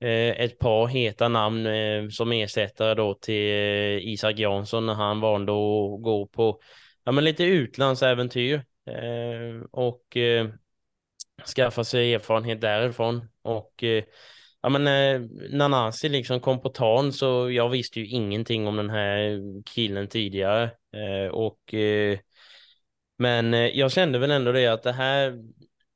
[0.00, 5.20] eh, ett par heta namn eh, som ersättare då till eh, Isak Jansson när han
[5.20, 6.60] valde att gå på
[7.04, 8.54] ja, men lite utlandsäventyr
[8.86, 10.48] eh, och eh,
[11.56, 13.28] skaffa sig erfarenhet därifrån.
[13.42, 14.04] Och eh,
[14.66, 18.90] Ja men eh, Nanasi liksom kom på tan så jag visste ju ingenting om den
[18.90, 20.64] här killen tidigare.
[20.96, 22.18] Eh, och eh,
[23.18, 25.34] Men eh, jag kände väl ändå det att det här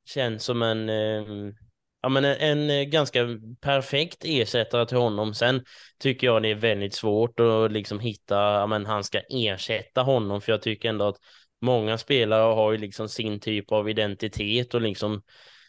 [0.05, 1.53] känns som en eh,
[2.01, 3.27] Ja men en, en, ganska
[3.61, 5.33] perfekt ersättare till honom.
[5.33, 5.63] Sen
[5.99, 10.41] tycker jag det är väldigt svårt att liksom hitta, ja men han ska ersätta honom
[10.41, 11.17] för jag tycker ändå att
[11.61, 15.21] många spelare har ju liksom sin typ av identitet och liksom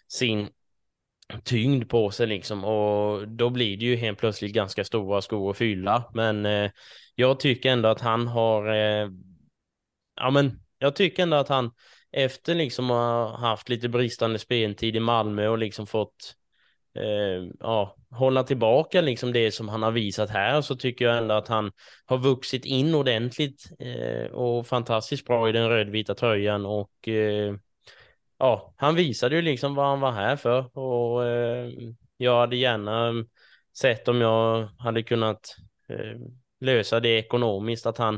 [0.08, 0.48] sin
[1.44, 5.56] tyngd på sig liksom och då blir det ju helt plötsligt ganska stora skor att
[5.56, 6.10] fylla.
[6.14, 6.70] Men eh,
[7.14, 9.08] jag tycker ändå att han har, eh,
[10.16, 11.70] ja men jag tycker ändå att han
[12.12, 16.34] efter liksom ha haft lite bristande speltid i Malmö och liksom fått
[16.94, 21.34] eh, ja, hålla tillbaka liksom det som han har visat här så tycker jag ändå
[21.34, 21.72] att han
[22.06, 27.54] har vuxit in ordentligt eh, och fantastiskt bra i den rödvita tröjan och eh,
[28.42, 31.70] ja, han visade ju liksom vad han var här för och eh,
[32.16, 33.12] jag hade gärna
[33.78, 35.56] sett om jag hade kunnat
[35.88, 36.20] eh,
[36.60, 38.14] lösa det ekonomiskt, att han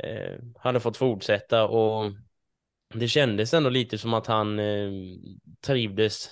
[0.00, 2.12] eh, hade fått fortsätta och
[2.94, 4.90] det kändes ändå lite som att han eh,
[5.66, 6.30] trivdes.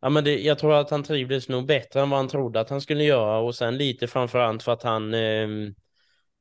[0.00, 2.70] Ja, men det, jag tror att han trivdes nog bättre än vad han trodde att
[2.70, 5.48] han skulle göra och sen lite framförallt för att han eh,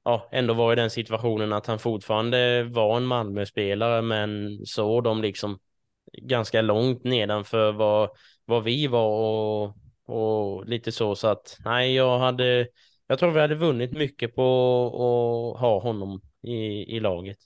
[0.03, 5.21] ja, ändå var i den situationen att han fortfarande var en Malmö-spelare men såg dem
[5.21, 5.59] liksom
[6.22, 8.09] ganska långt nedanför vad,
[8.45, 12.68] vad vi var och, och lite så så att nej, jag hade
[13.07, 14.43] jag tror vi hade vunnit mycket på
[15.55, 16.55] att ha honom i,
[16.95, 17.38] i laget.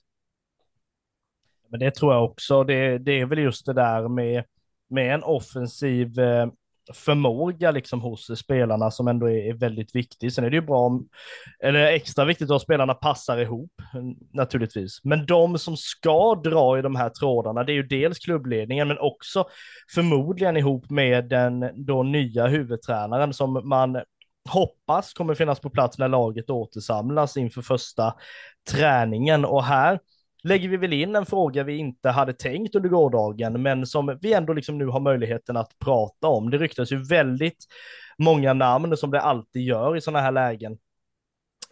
[1.68, 2.64] Men det tror jag också.
[2.64, 4.44] Det, det är väl just det där med,
[4.88, 6.48] med en offensiv eh,
[6.94, 10.34] förmåga liksom hos spelarna som ändå är, är väldigt viktig.
[10.34, 11.08] Sen är det ju bra om,
[11.64, 13.72] eller extra viktigt att spelarna passar ihop
[14.34, 15.00] naturligtvis.
[15.04, 19.00] Men de som ska dra i de här trådarna, det är ju dels klubbledningen, men
[19.00, 19.46] också
[19.96, 24.02] förmodligen ihop med den då nya huvudtränaren som man
[24.50, 28.14] hoppas kommer finnas på plats när laget återsamlas inför första
[28.72, 29.46] träningen.
[29.46, 30.00] Och här
[30.44, 34.34] lägger vi väl in en fråga vi inte hade tänkt under gårdagen, men som vi
[34.34, 36.50] ändå liksom nu har möjligheten att prata om.
[36.50, 37.66] Det ryktas ju väldigt
[38.18, 40.78] många namn som det alltid gör i sådana här lägen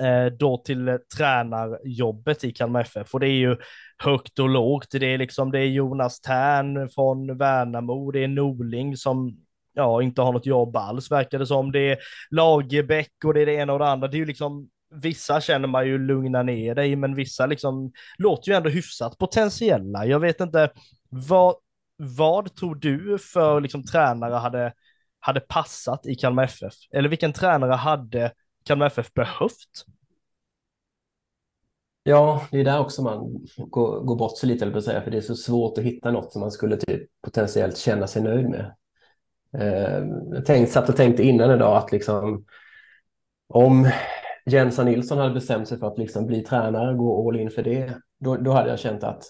[0.01, 3.57] eh, då till tränarjobbet i Kalmar FF och det är ju
[3.97, 4.87] högt och lågt.
[4.91, 9.37] Det är liksom det är Jonas Tern från Värnamo, det är Norling som
[9.73, 11.71] ja, inte har något jobb alls verkar det som.
[11.71, 11.97] Det är
[12.29, 14.07] Lagerbäck och det är det ena och det andra.
[14.07, 18.51] Det är ju liksom vissa känner man ju lugna ner dig, men vissa liksom låter
[18.51, 20.05] ju ändå hyfsat potentiella.
[20.05, 20.71] Jag vet inte,
[21.09, 21.55] vad,
[21.97, 24.73] vad tror du för liksom tränare hade,
[25.19, 26.73] hade passat i Kalmar FF?
[26.91, 28.31] Eller vilken tränare hade
[28.65, 29.85] Kalmar FF behövt?
[32.03, 35.17] Ja, det är där också man går, går bort sig lite, eller säga, för det
[35.17, 38.75] är så svårt att hitta något som man skulle typ potentiellt känna sig nöjd med.
[39.57, 42.45] Eh, jag tänkt, satt och tänkte innan idag att liksom,
[43.47, 43.89] om
[44.49, 47.97] Jensa Nilsson hade bestämt sig för att liksom bli tränare, gå all in för det,
[48.19, 49.23] då, då hade jag känt att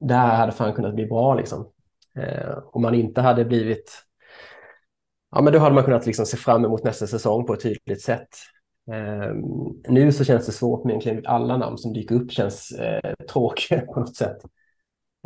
[0.00, 1.34] det här hade fan kunnat bli bra.
[1.34, 1.72] Liksom.
[2.14, 4.04] Eh, om man inte hade blivit...
[5.30, 8.02] Ja, men då hade man kunnat liksom se fram emot nästa säsong på ett tydligt
[8.02, 8.28] sätt.
[8.92, 9.34] Eh,
[9.88, 13.80] nu så känns det svårt med egentligen alla namn som dyker upp känns eh, tråkiga
[13.94, 14.38] på något sätt.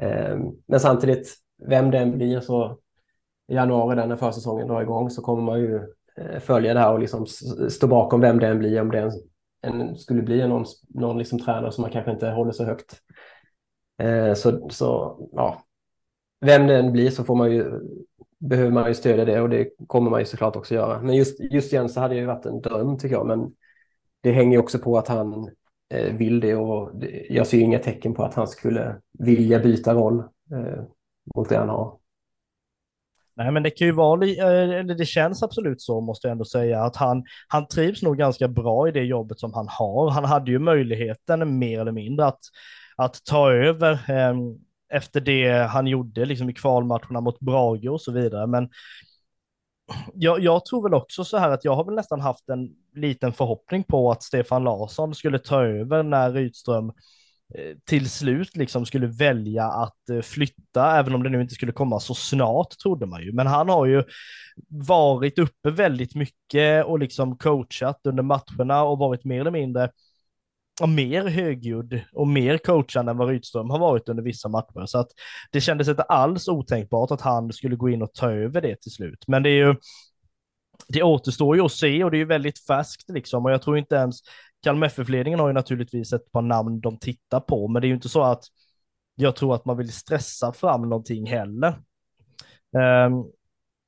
[0.02, 1.34] Eh, men samtidigt,
[1.68, 2.78] vem den blir så
[3.48, 5.80] i januari där när försäsongen drar igång så kommer man ju
[6.18, 7.26] Eh, följa det här och liksom
[7.70, 9.12] stå bakom vem det än blir, om det en,
[9.62, 13.00] en skulle bli någon, någon liksom tränare som man kanske inte håller så högt.
[14.02, 15.62] Eh, så, så ja,
[16.40, 17.80] vem det än blir så får man ju,
[18.38, 21.02] behöver man ju stödja det och det kommer man ju såklart också göra.
[21.02, 23.52] Men just, just Jens hade ju varit en dröm tycker jag, men
[24.22, 25.50] det hänger också på att han
[25.88, 30.18] eh, vill det och jag ser inga tecken på att han skulle vilja byta roll
[30.52, 30.82] eh,
[31.34, 31.98] mot det han har.
[33.36, 36.44] Nej, men det kan ju vara, eh, eller det känns absolut så måste jag ändå
[36.44, 40.10] säga, att han, han trivs nog ganska bra i det jobbet som han har.
[40.10, 42.40] Han hade ju möjligheten mer eller mindre att,
[42.96, 44.34] att ta över eh,
[44.92, 48.46] efter det han gjorde liksom i kvalmatcherna mot Brage och så vidare.
[48.46, 48.68] Men
[50.14, 53.32] jag, jag, tror väl också så här att jag har väl nästan haft en liten
[53.32, 56.92] förhoppning på att Stefan Larsson skulle ta över när Rydström
[57.54, 61.72] Eh, till slut liksom skulle välja att eh, flytta, även om det nu inte skulle
[61.72, 63.32] komma så snart trodde man ju.
[63.32, 64.02] Men han har ju
[64.68, 69.90] varit uppe väldigt mycket och liksom coachat under matcherna och varit mer eller mindre
[70.80, 74.86] och mer högljudd och mer coachande än vad Rydström har varit under vissa matcher.
[74.86, 75.08] Så att
[75.50, 78.92] det kändes inte alls otänkbart att han skulle gå in och ta över det till
[78.92, 79.24] slut.
[79.26, 79.74] Men det är ju,
[80.88, 83.78] det återstår ju att se och det är ju väldigt färskt liksom och jag tror
[83.78, 84.20] inte ens
[84.62, 87.94] Kalmar FF-ledningen har ju naturligtvis ett par namn de tittar på, men det är ju
[87.94, 88.44] inte så att
[89.14, 91.68] jag tror att man vill stressa fram någonting heller.
[92.72, 93.32] Um,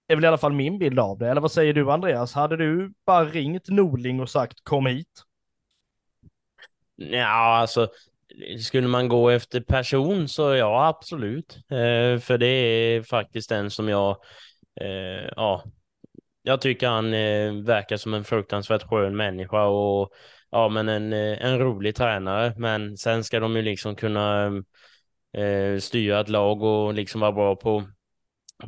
[0.08, 1.28] är väl i alla fall min bild av det.
[1.28, 2.34] Eller vad säger du Andreas?
[2.34, 5.22] Hade du bara ringt Norling och sagt kom hit?
[6.96, 7.88] Ja, alltså
[8.60, 11.56] skulle man gå efter person så ja, absolut.
[11.56, 14.16] Eh, för det är faktiskt den som jag,
[14.80, 15.64] eh, ja,
[16.42, 20.12] jag tycker han eh, verkar som en fruktansvärt skön människa och
[20.50, 22.54] ja, men en, eh, en rolig tränare.
[22.56, 24.46] Men sen ska de ju liksom kunna
[25.36, 27.84] eh, styra ett lag och liksom vara bra på,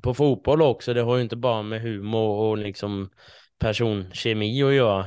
[0.03, 0.95] på fotboll också.
[0.95, 3.11] Det har ju inte bara med humor och liksom
[3.59, 5.07] personkemi att göra.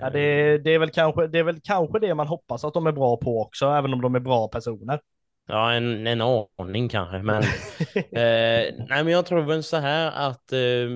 [0.00, 2.86] Ja, det, det, är väl kanske, det är väl kanske det man hoppas att de
[2.86, 5.00] är bra på också, även om de är bra personer.
[5.46, 6.20] Ja, en, en
[6.58, 7.42] aning kanske, men,
[7.94, 10.88] eh, nej, men jag tror väl så här att eh,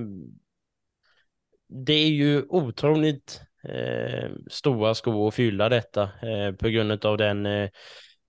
[1.69, 7.17] det är ju otroligt eh, Eh, stora skor att fylla detta eh, på grund av
[7.17, 7.69] den eh,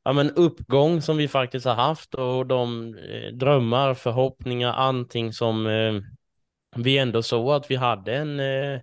[0.04, 5.68] ja, men uppgång som vi faktiskt har haft och de eh, drömmar, förhoppningar, allting som
[5.68, 6.02] eh,
[6.76, 8.82] vi ändå såg att vi hade en, eh,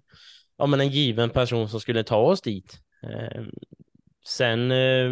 [0.57, 2.79] ja, men en given person som skulle ta oss dit.
[3.03, 3.43] Eh,
[4.27, 5.11] sen, eh,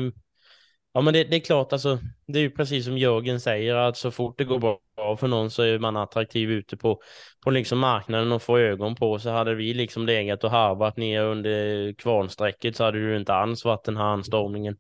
[0.93, 3.97] ja men det, det, är klart alltså, det är ju precis som Jörgen säger att
[3.97, 7.01] så fort det går bra för någon så är man attraktiv ute på,
[7.45, 9.19] på liksom marknaden och får ögon på.
[9.19, 13.65] Så hade vi liksom legat och harvat ner under kvarnsträcket så hade det inte alls
[13.65, 14.77] varit den här anstormningen.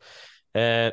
[0.54, 0.92] Eh,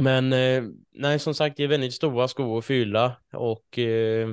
[0.00, 0.62] men eh,
[0.94, 4.28] nej, som sagt, det är väldigt stora skor att fylla och eh,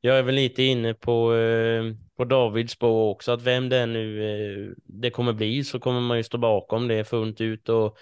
[0.00, 1.84] jag är väl lite inne på, eh,
[2.16, 6.16] på Davids spår också, att vem det nu eh, det kommer bli så kommer man
[6.16, 7.98] ju stå bakom det fullt ut och,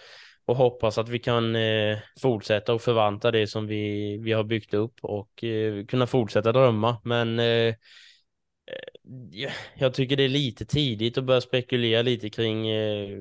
[0.47, 4.75] och hoppas att vi kan eh, fortsätta och förvanta det som vi, vi har byggt
[4.75, 7.01] upp och eh, kunna fortsätta drömma.
[7.05, 7.75] Men eh, eh
[9.77, 13.19] jag tycker det är lite tidigt att börja spekulera lite kring, eh,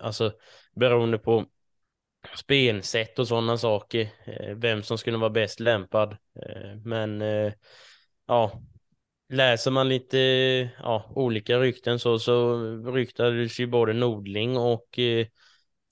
[0.00, 0.32] alltså
[0.74, 1.46] beroende på
[2.36, 4.08] spelsätt och sådana saker.
[4.26, 6.16] Eh, vem som skulle vara bäst lämpad.
[6.84, 7.22] Men
[8.26, 8.62] ja,
[9.28, 10.18] läser man lite
[10.78, 12.58] ja, olika rykten så, så
[12.92, 15.26] ryktades ju både Nordling och eh,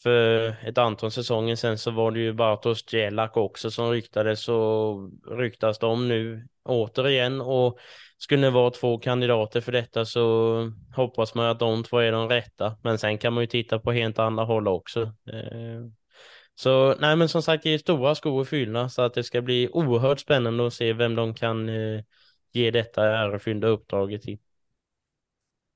[0.05, 5.11] för ett antal säsonger sedan så var det ju Bartosz Jelak också som ryktades och
[5.39, 7.79] ryktas de nu återigen och
[8.19, 12.29] skulle det vara två kandidater för detta så hoppas man att de två är de
[12.29, 12.77] rätta.
[12.83, 15.03] Men sen kan man ju titta på helt andra håll också.
[15.03, 15.85] Eh,
[16.55, 19.43] så nej, men som sagt, det är stora skor att fylla så att det ska
[19.43, 22.01] bli oerhört spännande att se vem de kan eh,
[22.53, 24.39] ge detta ärofyllda uppdraget till?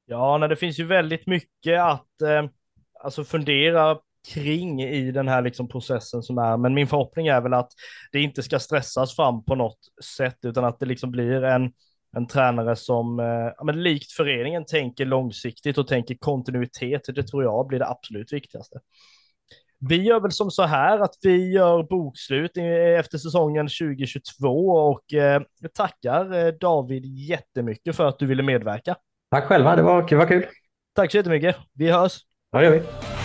[0.07, 2.45] Ja, nej, det finns ju väldigt mycket att eh,
[3.01, 3.99] alltså fundera
[4.29, 7.71] kring i den här liksom processen som är, men min förhoppning är väl att
[8.13, 9.79] det inte ska stressas fram på något
[10.17, 11.73] sätt, utan att det liksom blir en,
[12.17, 17.03] en tränare som, eh, men likt föreningen, tänker långsiktigt och tänker kontinuitet.
[17.15, 18.81] Det tror jag blir det absolut viktigaste.
[19.89, 22.57] Vi gör väl som så här att vi gör bokslut
[22.99, 25.43] efter säsongen 2022 och eh,
[25.75, 28.97] tackar eh, David jättemycket för att du ville medverka.
[29.31, 30.47] Tack själva, det var, det var kul.
[30.95, 31.57] Tack så jättemycket.
[31.73, 32.19] Vi hörs.
[32.51, 33.18] Ja, det gör vi.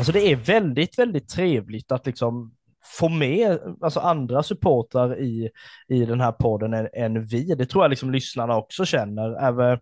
[0.00, 2.54] Alltså det är väldigt, väldigt trevligt att liksom
[2.98, 5.50] få med alltså andra supportrar i,
[5.88, 7.54] i den här podden än, än vi.
[7.54, 9.46] Det tror jag liksom lyssnarna också känner.
[9.46, 9.78] Även,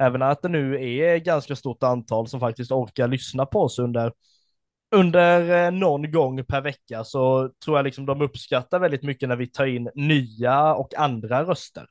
[0.00, 4.12] även att det nu är ganska stort antal som faktiskt orkar lyssna på oss under,
[4.94, 9.36] under eh, någon gång per vecka så tror jag liksom de uppskattar väldigt mycket när
[9.36, 11.86] vi tar in nya och andra röster.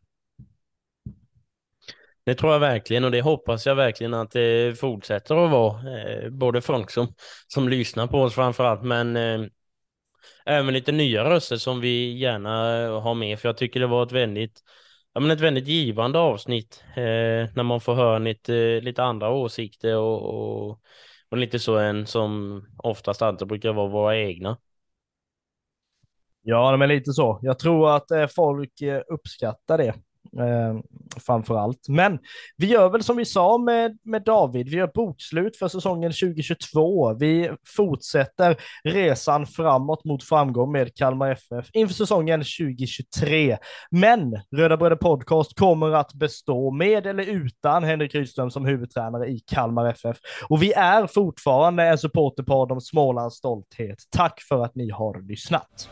[2.25, 5.99] Det tror jag verkligen och det hoppas jag verkligen att det fortsätter att vara.
[5.99, 7.13] Eh, både folk som,
[7.47, 9.41] som lyssnar på oss framförallt men eh,
[10.45, 12.49] även lite nya röster som vi gärna
[12.99, 14.61] har med, för jag tycker det var ett väldigt,
[15.13, 19.29] ja, men ett väldigt givande avsnitt eh, när man får höra lite, eh, lite andra
[19.29, 20.79] åsikter och, och,
[21.29, 24.57] och lite så en som oftast alltid brukar vara våra egna.
[26.41, 27.39] Ja, men lite så.
[27.41, 29.93] Jag tror att eh, folk eh, uppskattar det
[30.39, 30.79] eh,
[31.25, 31.87] framför allt.
[31.87, 32.19] Men
[32.57, 37.13] vi gör väl som vi sa med, med David, vi gör bokslut för säsongen 2022.
[37.13, 43.57] Vi fortsätter resan framåt mot framgång med Kalmar FF inför säsongen 2023.
[43.91, 49.39] Men Röda Bröder Podcast kommer att bestå med eller utan Henrik Rydström som huvudtränare i
[49.39, 50.17] Kalmar FF.
[50.49, 53.97] Och vi är fortfarande en supporterpodd om Smålands stolthet.
[54.09, 55.89] Tack för att ni har lyssnat.